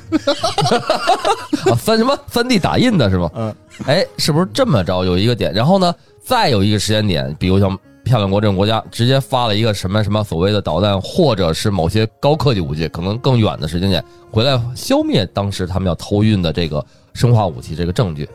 [1.66, 3.30] 啊，三什么三 D 打印的是吗？
[3.36, 3.54] 嗯，
[3.88, 5.52] 哎，是不是这么着有一个点？
[5.52, 7.78] 然后呢，再有一个时间点，比如像
[8.10, 18.28] 漂亮国这种国家，直接发了一个什么什么所谓的导弹，或者是某些高科技武器，可能更远的时间点回来消灭当时他们要偷运的这个生化武器这个证据。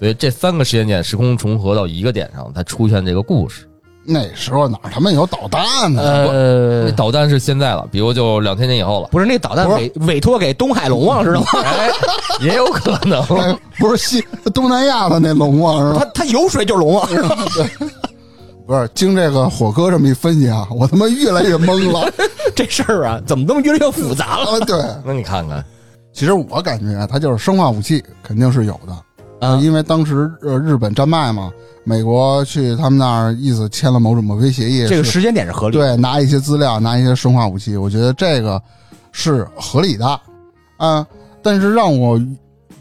[0.00, 3.66] 所以这三个时间点时空重合到一个点上，才出现这个故事。
[4.02, 6.02] 那时候哪他妈有导弹呢？
[6.02, 11.46] 呃，导弹是现在了，比如就两千年以后了，不是那导弹委委托给东海龙王知道吗？
[12.40, 13.22] 也有可能。
[13.38, 16.04] 哎不是西东南亚的那龙王是吧？
[16.04, 17.08] 他他有水就是龙王，
[18.70, 22.08] 不是，经这个火哥这么一分析啊，我他妈越来越懵了。
[22.54, 24.44] 这事儿啊，怎么这么越来越复杂了？
[24.52, 25.64] 啊，对，那你看看，
[26.12, 31.50] 其实我感觉啊，它就是生化武器肯定是有的，啊因为当时呃日本战败嘛，
[31.82, 35.84] 美国去他们那儿意思签了某种某些协议，这个时间点是合理的。
[35.84, 38.62] 对拿一些资料，拿一些生化武器，我觉得这个
[39.10, 40.20] 是合理的
[40.76, 41.04] 啊。
[41.42, 42.20] 但是让我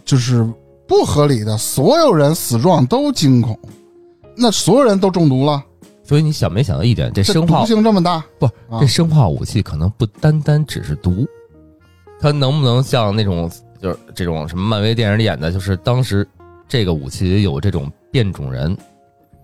[0.06, 0.48] 就是
[0.88, 3.58] 不合理的，所有人死状都惊恐，
[4.38, 5.64] 那所有人都中毒了，
[6.10, 11.24] 所以你想没想到一点，这这生化毒性这么大，不，啊这生化武器可能不单单只是毒，
[12.20, 13.48] 它能不能像那种
[13.80, 16.28] 就是这种什么漫威电影里演的，就是当时
[16.68, 18.76] 这个武器里有这种变种人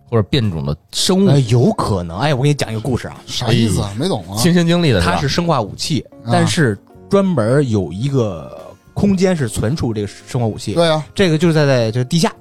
[0.10, 2.18] 或者变种的生物呃，有可能。
[2.18, 3.94] 哎，我给你讲一个故事啊，啥意思啊？
[3.96, 4.36] 没懂啊？
[4.36, 6.76] 亲身经历的它是生化武器，啊但是
[7.12, 10.74] 专门有一个空间是存储这个生化武器。
[10.74, 12.34] 对啊，这个就是在在这个地下，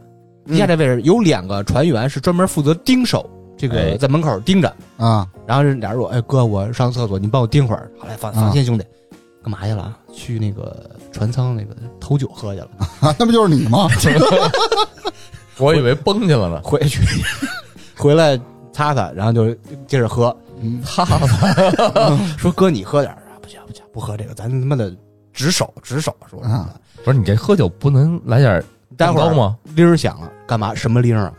[0.46, 4.68] 地下嗯这位置有两个船员是专门负责盯守，这哎个在门口盯着。
[4.96, 7.90] 啊，然后这俩人说：“哎哥，我上厕所，你帮我盯会儿。
[7.98, 8.84] ”好嘞，放啊放心，兄弟，
[9.42, 9.96] 干嘛去了？
[10.12, 12.68] 去那个船舱那个偷酒喝去了。
[13.00, 13.88] 啊， 那不就是你吗？
[15.58, 16.60] 我以为崩去了呢。
[16.64, 17.00] 回去
[17.96, 18.38] 回来
[18.72, 19.52] 擦擦，然后就
[19.86, 20.34] 接着喝。
[20.60, 24.94] 嗯擦擦，说哥你喝点儿啊，不行不行，不喝这个，咱他妈的
[25.32, 26.14] 直手直手。
[26.30, 26.70] 说啊
[27.04, 28.64] 不是你这喝酒不能来点
[28.96, 29.56] 待会儿吗？
[29.74, 30.74] 铃儿响了，干嘛？
[30.74, 31.34] 什么铃儿啊？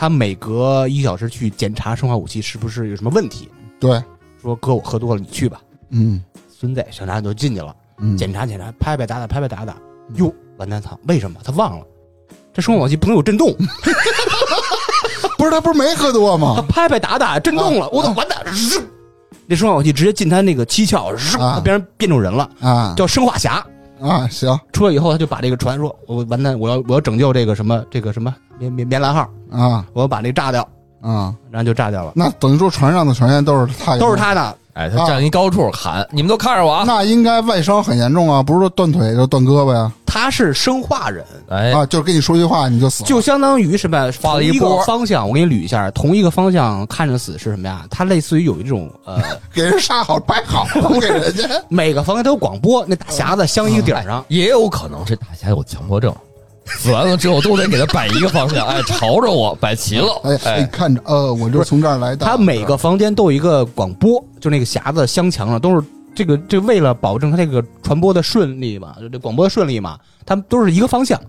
[0.00, 3.48] 他每隔一小时去检查生化武器是不是有什么问题。
[3.80, 4.00] 对，
[4.40, 5.60] 说哥我喝多了，你去吧。
[5.90, 9.76] 嗯孙子小男就进去了，嗯，检查检查，拍拍打打，拍拍打打。
[10.14, 10.96] 哟，完蛋操！
[11.08, 11.84] 为什么他忘了？
[12.54, 13.52] 这生化武器不能有震动，
[15.36, 16.68] 不是他不是没喝多吗他吗？
[16.68, 18.40] 拍拍打打震动了，我操，完蛋！
[18.54, 18.80] 日
[19.46, 23.66] 那生化武器直接进他那个七窍，他变成变种人了，啊叫生化侠。
[24.00, 30.66] 啊，行出来以后，他就把这个船说：“我完蛋，我要我要拯救这个什么这个什么棉棉棉兰号，啊我要把那炸掉。
[31.00, 34.16] 啊，”然后就炸掉了，那等于说船上的船员都是他，都是。
[34.16, 34.56] 他的。
[34.78, 39.90] 哎，他站一高处喊：“你们都看着我啊那应该外伤很严重啊，不是说断腿就断胳膊呀？
[40.06, 44.10] 他是生化人，！”哎，啊，就是跟你说句话你就死了，就相当于什么？
[44.12, 47.84] 发了一同一个波方向，我给你捋一下，同一个方向看着死是什么呀？
[47.90, 49.20] 它类似于有一种呃，
[49.52, 51.48] 给人杀好摆好了给人家。
[51.68, 54.24] 每个方向都有广播，那大匣子镶一个顶儿上。
[54.28, 56.14] 也有可能这大侠有强迫症，
[56.78, 62.24] 死完了之后都得给他摆一个方向，哎，朝着我摆齐了，哎哎，看着，呃，我就是从这儿来的。
[62.24, 71.20] 它每个房间都有一个广播，就那个匣子镶墙上都是这个，这为了保证他这个传播的顺利嘛，就这广播的顺利嘛，他们都是一个方向，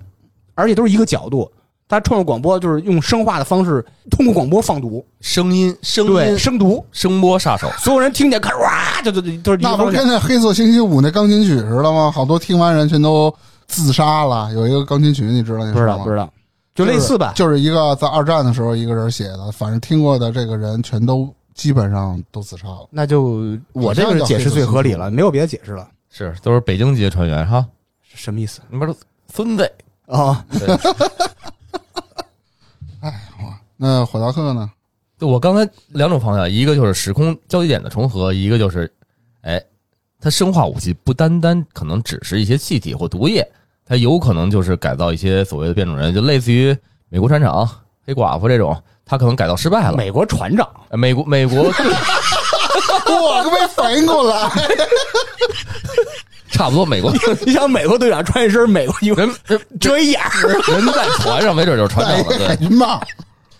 [0.55, 1.49] 而且都是一个角度。
[1.87, 10.07] 他创造广播就是用生化的方式，通过广播放毒，声音声对，音声毒，声波杀手，所有人听见，咔哇，就就就都是那不是跟。
[10.07, 12.11] 那黑色星期五那钢琴曲似的吗？
[12.13, 13.33] 好多听完人全都
[13.69, 14.51] 自杀了。
[14.53, 16.03] 有一个钢琴曲，你知道那不知道，吗？
[16.03, 16.29] 不知道，
[16.75, 17.31] 就类似吧。
[17.35, 22.89] 就是一个在二战的时候一个人写的，反正听过的这个人全都基本上都自杀了。
[22.91, 25.87] 那就我这个解释最合理了，没有别的解释了。
[26.09, 27.65] 是都是北京籍的船员哈，
[28.01, 28.93] 什么意思你不是
[29.31, 29.71] 孙子，
[30.07, 30.43] 啊？
[33.01, 34.69] 哎我那火刀客呢？
[35.19, 38.91] 就我刚才两种方向，一个就是时空交集点的重合，一个就是，
[39.41, 39.63] 哎，
[40.19, 43.47] 它生化武器不单单可能只是一些气体或毒液，
[43.89, 46.77] 它有可能就是改造一些所谓的变种人，就类似于
[47.09, 47.67] 美国船长、
[48.05, 49.97] 黑寡妇这种，他可能改造失败了。
[49.97, 51.63] 美国船长呃美国美国
[53.09, 54.47] 我都没反应过来。
[56.51, 57.11] 差不多，美国
[57.45, 62.55] 你想美国队长穿一身美国衣服，人人遮一眼儿人在船上，没准就是船长了。
[62.57, 63.01] 对，帽。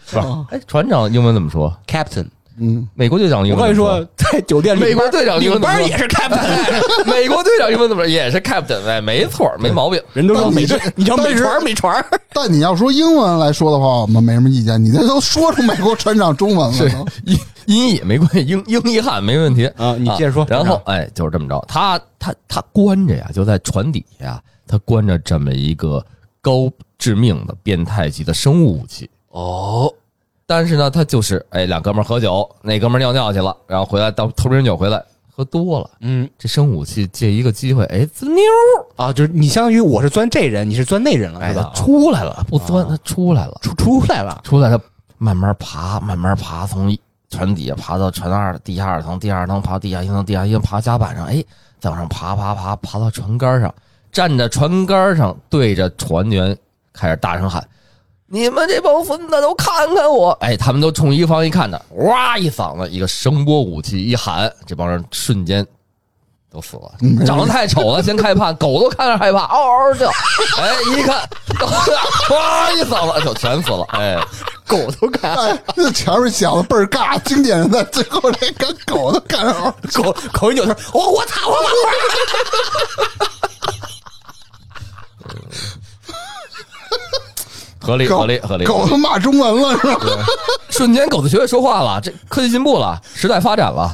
[0.05, 0.45] 是吧？
[0.51, 2.27] 哎，船长英文怎么说？，Captain。
[2.59, 8.09] 嗯，美国队长英我文怎么跟你说，在酒店里，美国队长英文怎么说领班也是 Captain， 美国队长英文怎么说？
[8.09, 10.01] 也是 captain，哎，没错，没毛病。
[10.13, 12.03] 人都说美队你这，你叫美船美船。
[12.33, 14.83] 但你要说英文来说的话，我们没什么意见。
[14.83, 26.03] 你这都说出美国船长中文了都， 音音译没关系，英英译汉没问题啊你接着说然后哎，就是这么着，他他他关着呀，就在船底下，他关着这么一个
[26.41, 29.09] 高致命的变态级的生物武器。
[29.29, 29.91] 哦，
[30.49, 34.99] 但是呢，他就是哎，两哥们儿喝酒，那哥们儿尿尿去了，然后回来到偷瓶酒回来，
[35.31, 36.27] 喝多了，嗯。
[36.39, 38.41] 这生武器借一个机会，哎，滋妞
[38.95, 41.71] 啊，就是你相当于我是钻这人，你是钻那人了，哎，是吧？
[41.71, 44.81] 他出来了，不钻，他出来了，出出来了，出来他
[45.19, 46.97] 慢慢爬，慢慢爬，从
[47.29, 51.45] 船底下爬到船二地下二层，地下二层爬地下一层，地下一层爬甲板上，哎，
[51.79, 53.71] 再往上爬爬爬，爬到船杆上，
[54.11, 56.57] 站在船杆上，对着船员
[56.91, 57.63] 开始大声喊
[58.31, 65.65] ：“你们这帮孙子都看看我！”哎，他们都冲一个方向一看的，哇一嗓子，一个声波武器一喊，这帮人瞬间。
[66.51, 70.09] 都死了，嗯长得太丑了，先害怕，狗都看着害怕，嗷嗷叫。
[70.57, 71.67] 哎，一看，狗
[72.35, 73.85] 哇一嗓子就全死了。
[73.89, 74.17] 哎，
[74.65, 79.75] 狗都看哎，这前面讲的倍儿尬，经典的最后连个狗都干上了。
[79.93, 81.69] 狗狗一扭头，我我操我马
[87.89, 88.65] 合理，狗合理，合理。
[88.65, 89.99] 狗都骂中文了是吧？
[90.69, 93.93] 瞬间狗子学会说话了，这科技进步了，时代发展了。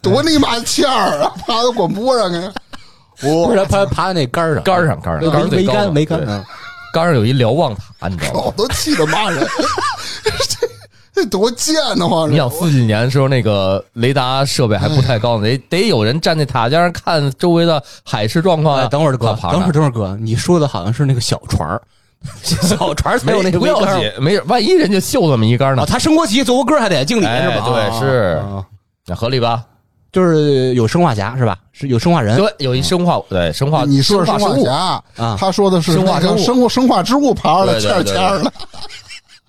[0.00, 1.32] 多你妈欠儿啊！
[1.46, 2.40] 趴在广播上去，
[3.22, 6.44] 不是爬爬在那杆儿上，杆儿上，杆儿上，杆儿没杆没杆，
[6.92, 8.40] 杆上有一瞭望塔，你知道吗？
[8.40, 9.40] 狗都气得骂人，
[10.48, 10.68] 这
[11.14, 12.28] 这多贱的慌！
[12.28, 18.88] 你想四几年的时候，那个雷达设备还不太高呢，得得有人站在塔尖上看周围的海事状况哎。
[18.88, 21.80] 等会儿哥，等会儿等会儿哥，你说的好像是那个小船儿，
[22.42, 25.86] 小船儿才有那个不要桅杆儿紧，没事，万一人家秀这么一杆呢啊，？
[25.86, 27.64] 他升国旗奏国歌还得敬礼哎是吧？
[27.66, 28.06] 对啊是
[28.40, 28.64] 啊
[29.06, 29.64] 那合理吧？
[30.12, 31.56] 就是有生化侠是吧？
[31.72, 34.72] 是有生化人对，有一生化，对生化，你说是生化物，侠
[35.16, 38.52] 啊他说的是生化生物生化之物爬上来欠儿对对对欠儿的。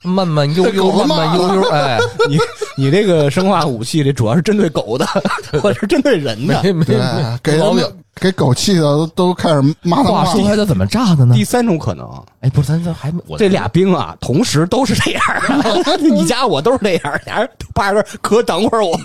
[0.03, 1.97] 慢慢悠悠， 慢慢悠悠， 哎，
[2.29, 2.37] 你
[2.77, 5.05] 你这个生化武器，这主要是针对狗的，
[5.61, 6.61] 或者是针对人的。
[6.63, 6.99] 没没对，
[7.41, 7.85] 给人毛病。
[8.21, 11.43] 给狗气的都都开始骂他话话说回来，怎么炸的呢第？
[11.43, 12.07] 三种可能，
[12.41, 18.95] 哎，不是，咱咱还没我这俩兵啊，同时都是这样儿，你家我都是这样儿，俩人趴着可等会儿我。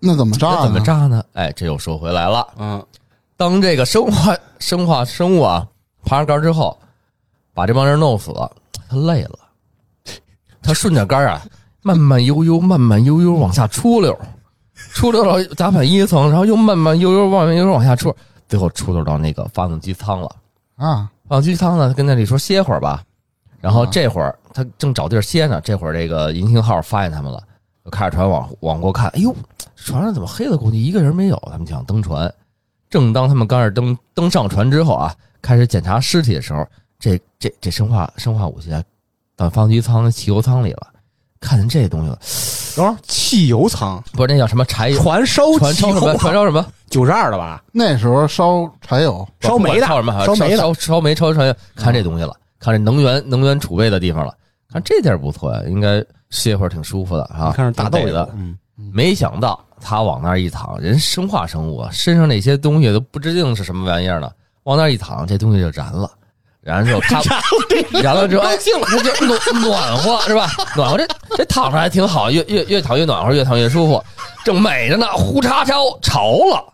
[0.00, 0.48] 那怎么炸？
[0.48, 1.22] 那怎么炸呢？
[1.34, 2.48] 哎，这又说回来了。
[2.58, 2.84] 嗯，
[3.36, 5.64] 当这个生化生化生物啊
[6.04, 6.76] 爬上杆之后，
[7.54, 8.50] 把这帮人弄死了，
[8.92, 9.38] 他累了，
[10.60, 11.40] 他顺着杆啊，
[11.80, 14.14] 慢慢悠悠、慢慢悠悠往下出溜，
[14.92, 18.14] 出溜到甲板一层，然后又慢慢悠悠、慢慢悠悠往下出，
[18.46, 20.30] 最后出溜到那个发动机舱了。
[20.76, 21.10] 啊？
[21.26, 23.02] 发动机舱呢，他跟那里说歇会儿吧。
[23.62, 27.42] 然后这会儿他正找地儿歇呢，这会儿这个银星号发现他们了，
[27.82, 29.08] 就开着船往往过看。
[29.10, 29.34] 哎呦，
[29.76, 31.40] 船上怎么黑了估计，一个人没有？
[31.50, 32.30] 他们想登船。
[32.90, 36.66] 正当他们刚是登登上船之后啊，开始检查尸体的时候，
[37.02, 38.80] 这这这生化生化武器啊，
[39.34, 40.86] 到发动机舱、汽油舱里了，
[41.40, 42.16] 看见这东西了，
[42.76, 45.02] 等会儿汽油舱，不是那叫什么柴油？
[45.02, 46.16] 船烧船烧什么？
[46.16, 46.64] 船烧什么？
[46.88, 47.60] 九十二的吧？
[47.72, 50.24] 那时候烧柴油，烧煤的烧什么？
[50.24, 54.32] 烧煤的烧烧煤、烧柴油，看这东西了，看这能源能源储备的地方了，
[54.72, 57.48] 看这地儿不错呀，应该歇会儿挺舒服的啊。
[57.48, 58.56] 你看是大豆油挺得的，，嗯，
[58.94, 64.30] 没想到他往那儿一躺，人生化生物啊，身上那些东西都不知定是什么玩意儿呢，
[64.62, 66.08] 往那儿一躺，这东西就燃了。
[66.62, 67.20] 燃 了之后，他
[68.00, 70.48] 燃了之后，哎，那就暖暖和是吧？
[70.76, 71.06] 暖和这
[71.36, 74.02] 这躺着还挺好，越越越躺越暖和，越躺越舒服，
[74.44, 75.06] 正美着呢。
[75.14, 76.12] 呼嚓着着
[76.48, 76.64] 了，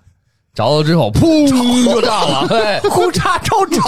[0.55, 1.49] 着了之后，噗
[1.91, 3.83] 就炸了，哎，呼嚓 着着，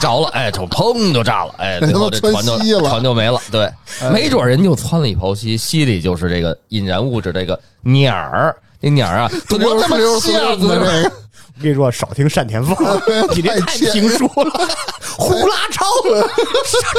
[0.00, 3.40] 着了，哎，就砰就炸了，哎，最后这船就船就没了。
[3.52, 3.70] 对，
[4.12, 11.12] 没准人就窜了一泡稀，稀里就是这个引燃物质，这个鸟儿，那鸟儿啊，滋溜多他妈滋溜滋溜像，呢这个。
[11.56, 12.76] 我跟你说，少听单田芳，
[13.34, 14.68] 你这太评书了，
[15.16, 15.84] 呼啦超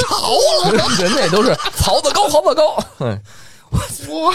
[0.07, 0.29] 潮
[0.63, 0.71] 了。
[0.97, 3.19] 人家都是槽子高，槽子高，嗯，
[4.07, 4.33] 我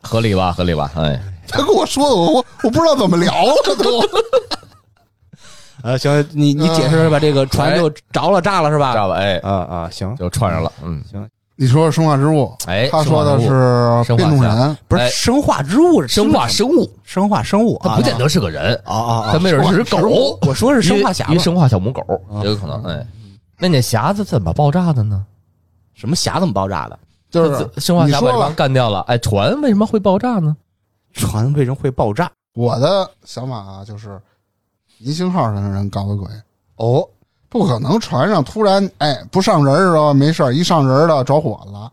[0.00, 0.52] 合理吧？
[0.52, 0.90] 合理吧？
[0.96, 4.00] 哎，他跟我说的，我我我不知道怎么聊了都。
[5.82, 8.94] 呃，行，你你解释吧，这个船就着了，炸了是吧？
[8.94, 11.04] 炸了，哎，啊啊，行，就串上了，嗯，
[11.60, 19.32] 你说生化之物，哎，他说的是生化侠变种人，哎不是生化之物，生化生物，生化生物他，不见得是个人，啊啊啊！
[19.32, 22.00] 它没准是狗，我说是生化侠生化小母狗
[22.44, 23.04] 也有可能，哎，
[23.58, 25.26] 那那匣子怎么爆炸的呢？
[25.94, 26.96] 什么匣怎么爆炸的？
[27.28, 30.56] 就是生化侠把干掉了，哎，船为什么会爆炸呢？
[31.12, 32.30] 船为什么会爆炸？
[32.54, 34.16] 我的想法啊，就是
[35.00, 36.28] 银星号上的人搞的鬼，
[36.76, 37.04] 哦，
[37.48, 41.90] 不可能船上突然哎不上人儿候没事儿一上人儿的着火了，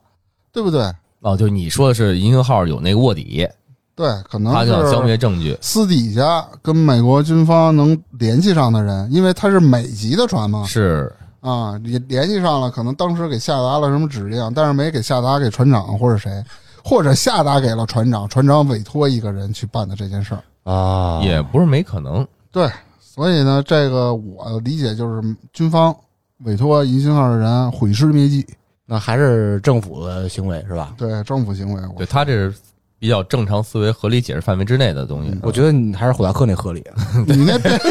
[0.51, 0.91] 对不对？
[1.22, 3.47] 哦，就你说的是银河号有那个卧底，
[3.95, 16.43] 对，可能他就要消灭证据，私底下跟美国军方能联系上的人，因为他是美籍的船嘛，是啊，你联系上了，可能当时给下达了什么指令，但是没给下达给船长或者谁，
[16.84, 20.72] 或者下达给了船长，船长委托一个人去办的这件事儿。
[20.72, 22.28] 啊也不是没可能。
[22.51, 22.70] 对，
[23.16, 25.22] 所以呢，这个我理解就是
[25.53, 25.95] 军方
[26.39, 28.45] 委托银星号的人毁尸灭迹，
[28.86, 30.93] 那还是政府的行为是吧？
[30.97, 31.82] 对政府行为。
[31.88, 32.53] 我对他这是
[32.99, 35.30] 比较正常思维、合理解释范围之内的东西。
[35.32, 36.84] 嗯我觉得你还是虎达克那合理。
[37.26, 37.80] 你那边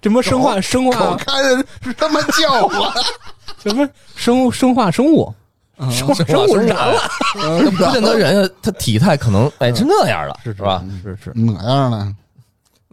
[0.00, 2.90] 这么生化生我化看着是他妈叫唤，
[3.62, 5.32] 什么生物生化生物
[5.76, 7.00] 嗯生化生物是啥了？
[7.76, 10.82] 不见得人家他体态可能哎是那样的，是吧？
[11.02, 12.14] 是是，哪样呢？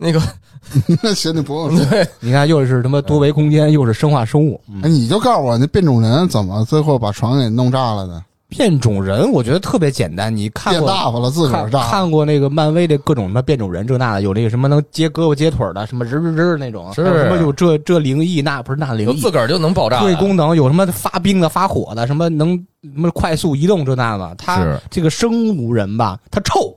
[0.01, 0.19] 那个
[1.03, 1.85] 那行，你不用说。
[1.85, 4.59] 对，你看又是他妈多维空间，又是生化生物。
[4.81, 8.23] 哎，你就告诉我，那变种人怎么最后把床给弄炸了的？
[8.49, 11.87] 变种人我觉得特别简单，你看过变大发了，自个儿看炸。
[11.89, 24.35] 看过那个漫威的各种什么变种人这那的，有那个什么能接胳膊接腿的，什么人人人那种，是还有什么有这这灵异那不是那灵异有自，个儿就能爆炸的，对功能有什么发冰的、发火的，什么能什么快速移动这那的。
[24.37, 26.75] 他是这个生物人吧，他臭，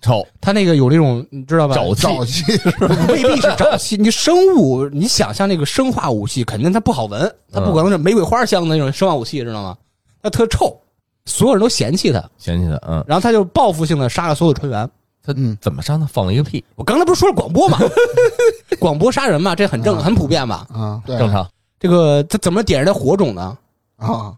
[0.00, 1.76] 臭它那个有那种你知道吧？
[1.76, 2.70] 沼气沼气是？
[3.12, 7.20] 未必是沼气，你生物，你想象那个生化武器，肯定它不好闻，
[7.52, 9.76] 它不可能是玫瑰花香的那种生化武器，知道吗？
[10.22, 10.74] 它特臭，
[11.26, 14.88] 所有人都嫌弃它，嫌弃它，嗯，然后他就报复性的杀了所有船员。
[15.22, 16.08] 他嗯怎么杀呢？
[16.10, 17.78] 放了一个屁，我刚才不是说了广播吗？
[18.80, 20.66] 广播杀人嘛，这很正很普遍吧。
[20.72, 21.46] 啊，对，正常。
[21.78, 23.56] 这个他怎么点燃的火种呢？
[23.96, 24.32] 啊。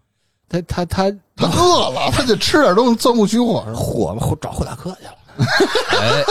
[0.49, 3.79] 他他他他饿了，他得吃点东西钻木取火是吧？
[3.79, 5.13] 火火找霍达克去了。
[5.37, 6.23] 哎，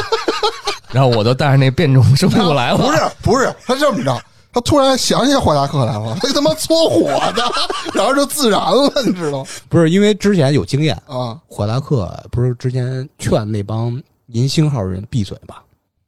[0.92, 4.20] 然后我就带着那变种生物来了，不是不是，他这么着，
[4.52, 7.42] 他突然想起霍达克来了，他他妈搓火的，
[7.94, 9.46] 然后就自燃了，你知道吗？
[9.68, 15.62] 不是因为之前有经验，啊，霍达克不是之前劝那帮银星号人闭嘴吧？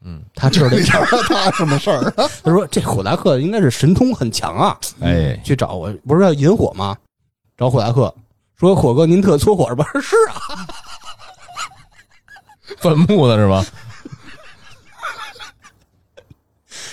[0.06, 2.12] 嗯，他知道这事儿 他什么事儿？
[2.42, 6.94] 他说这火达克应该是神通很强啊，哎，去找我，不是要引火吗？
[7.56, 8.12] 找火达克
[8.58, 9.86] 说火哥您特搓火是吧？
[9.94, 10.66] 是啊，
[12.78, 13.64] 愤怒的是吧？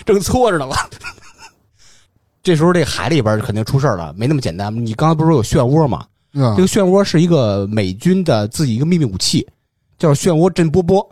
[0.06, 0.90] 正搓着呢吧。
[2.44, 4.74] 这时候这海里边肯定出事儿了，没那么简单。
[4.86, 6.06] 你刚才不是说有漩涡吗？
[6.34, 9.48] 嗯这个漩涡是一个美军的自己一个秘密武器，
[10.00, 11.08] 叫漩涡震波波。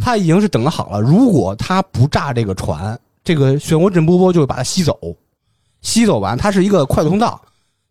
[0.00, 4.98] 他已经是等好了，如果他不炸这个船，这个漩涡震波波就会把它吸走。
[5.82, 7.40] 吸走完，它是一个快速通道，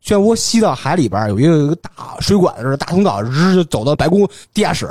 [0.03, 4.87] 漩涡吸到海里边有一个有一个大水管似的大通道，日就走到白宫地下室。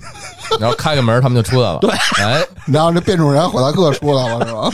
[0.58, 1.78] 然后开个门，他们就出来了。
[1.78, 1.90] 对，
[2.20, 4.70] 哎， 然后这变种人火大克出来了是吧？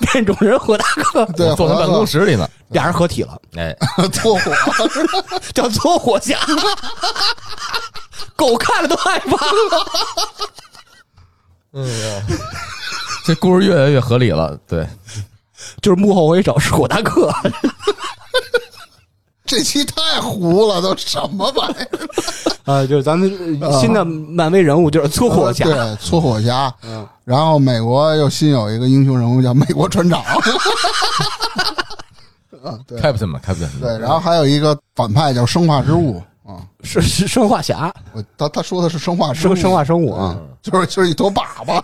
[0.12, 2.48] 变种人火大克对，坐在办公室里呢。
[2.68, 3.76] 俩人合体了，哎，
[4.12, 4.52] 搓火，
[5.52, 6.38] 叫搓火侠，
[8.36, 9.36] 狗看了都害怕。
[11.72, 12.22] 哎呀
[13.24, 14.56] 这故事越来越合理了。
[14.68, 14.86] 对，
[15.82, 17.32] 就是幕后为首是火大克，
[19.50, 21.98] 这期太糊了，都什么玩意儿？
[22.72, 23.28] 啊，就是咱们
[23.80, 26.72] 新的漫威人物就是搓火侠，对，搓火侠。
[26.86, 30.22] 嗯，然后美国又新有一个英雄人物叫美国船长。
[32.62, 33.66] 啊，对 Captain 嘛，Captain。
[33.80, 41.82] 对，然后还有一个反派叫生化之物啊，是是生化侠，我他他说的是生化生生化生物啊，就是就是一坨粑粑。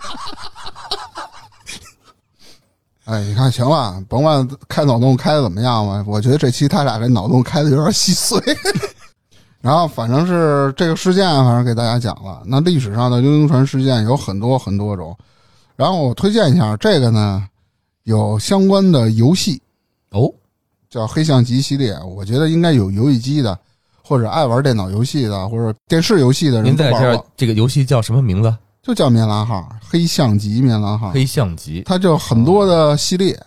[3.07, 8.37] 哎，你看，行了，甭管开脑洞开的怎么样吧，我觉得这期他俩这脑洞开的有点细碎。
[9.61, 12.43] 然后反正是这个事件，反正给大家讲了。
[12.45, 15.17] 那历史上的幽灵船事件有很多很多种，
[15.77, 17.47] 然后我推荐一下这个呢，
[18.03, 19.61] 有相关的游戏
[20.11, 20.29] 哦，
[20.89, 23.57] 叫黑象棋系列，我觉得应该有游戏机的，
[24.03, 28.53] 或者爱玩电脑游戏的，或者电视游戏的人您在玩，这个游戏叫什么名字？
[28.87, 31.83] 就叫棉兰号，黑象级棉兰号，黑象级。
[31.85, 33.37] 它就很多的系列，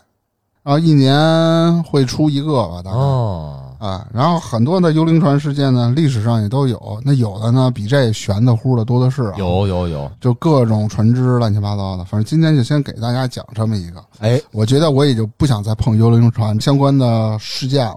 [0.63, 2.99] 然后一年会出一个吧，大概。
[2.99, 7.01] 哦，啊，然后很多的幽灵船事件呢，历史上也都有。
[7.07, 9.33] 那有的呢，比这悬的乎的多的是啊。
[9.39, 12.05] 有有有，就各种船只乱七八糟的。
[12.05, 14.05] 反正今天就先给大家讲这么一个。
[14.19, 17.97] 哎，我觉得我也就不想再碰幽灵船相关的事件了。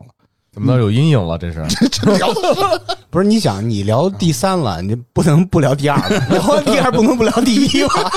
[0.53, 1.37] 怎么都有阴影了？
[1.37, 2.27] 这是 这聊
[3.09, 8.11] 不是你想你聊第三了，你不能不聊第二了， 聊完第二不能不聊第一吧？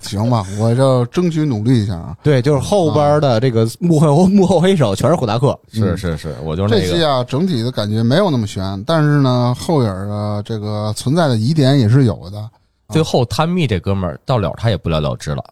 [0.00, 2.16] 行吧，我就争取努力一下啊。
[2.22, 6.86] 对，就是后边的这个幕后幕后黑手全是霍达克，是是是，我就是那个。
[6.86, 12.48] 这期啊，整体的感觉没有那么悬，但是呢，后影的这个存在的疑点也是有的。
[12.90, 15.42] 最后探秘这哥们儿到了他也不了了之了，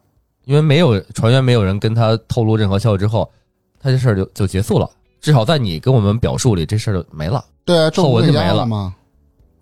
[0.45, 3.29] 因为没有船员没有人跟他透露任何消息之后，
[3.83, 4.89] 他这事儿就就结束了。
[5.23, 7.43] 至少在你跟我们表述里，这事儿就没了。
[7.65, 8.95] 对啊，后文就没了嘛。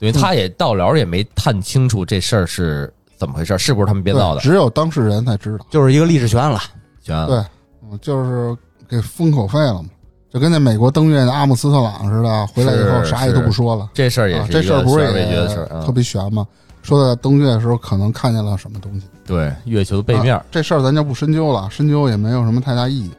[0.00, 4.40] 因为他也到了也没探清楚这事儿是怎么回事，是不是他们编造的？
[4.40, 5.66] 对只有当事人才知道。
[5.70, 6.58] 就是一个历史悬案了。
[7.02, 7.36] 悬案，对
[7.82, 8.56] 嗯，就是
[8.88, 9.90] 给封口费了嘛。
[10.32, 13.90] 就跟那美国登月的阿姆斯特朗似的，回来以后啥也都不说了。
[13.92, 15.92] 这事儿也啊，是这事儿不是也的事儿啊特。
[15.92, 16.46] 别悬吗？
[16.82, 23.10] 说在登月的时候可能看见了什么东西，对，月球的背面啊，这事儿咱就不深究了，深究也没有什么太大意义。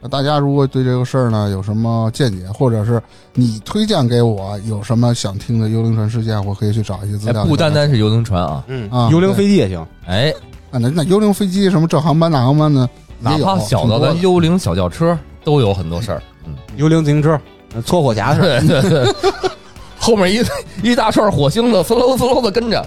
[0.00, 3.02] 那大家如果对这个事儿呢有什么见解，或者是
[3.34, 7.44] 你推荐给我有什么想听的幽灵船事件，我可以去找一些资哎，料。
[7.44, 9.86] 不单单是幽灵船啊，嗯啊幽灵飞机也行。
[10.06, 10.32] 哎，
[10.70, 12.88] 啊，那那幽灵飞机什么这航班那航班的，
[13.18, 16.22] 哪怕小的咱幽灵小轿车都有很多事儿。
[16.46, 17.38] 嗯， 幽灵自行车，
[17.74, 18.60] 呃搓火匣似的。
[18.62, 19.14] 对对对，
[19.98, 20.42] 后面一
[20.90, 22.82] 一大串火星子，嗖喽嗖喽的跟着。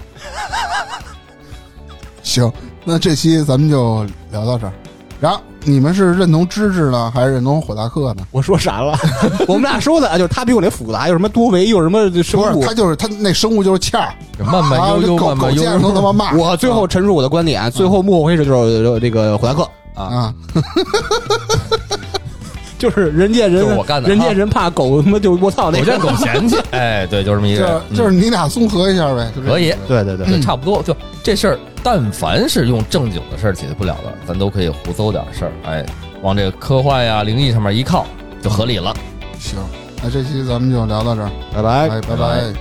[2.24, 2.52] 行，
[2.84, 4.72] 那这期咱们就聊到这儿。
[5.20, 8.22] 然后你们是认同芝芝呢，还是认同火大克呢？
[8.30, 8.96] 我说啥了？
[9.48, 12.74] 我们俩说的，就是他比我那复杂，有什么多维，有什么生不是，物他。
[12.74, 16.00] 就是他那生物就是欠儿，慢慢啊悠悠，狗狗慢慢悠见着都他。
[16.00, 16.32] 妈骂。
[16.34, 19.62] 我最后陈述我的观点，最后幕后黑手就是这个火大克
[19.94, 20.34] 啊，啊，
[22.78, 30.82] 就是人见人就是我干的啊人见人怕狗他妈就我操那个狗见狗嫌弃， 哎，对，就这么一个人，就就是你俩综合一下呗，可以，对对对，对，差不多。
[30.82, 35.84] 就这事儿，但凡是用正经的事儿解决不了的，咱都可以胡诌点事儿，哎，
[36.22, 38.06] 往这个科幻呀、灵异上面一靠，
[38.42, 38.92] 就合理了。
[39.38, 39.58] 行。
[40.02, 41.70] 那这期咱们就聊到这儿，拜拜。
[41.70, 42.54] 哎，拜拜拜拜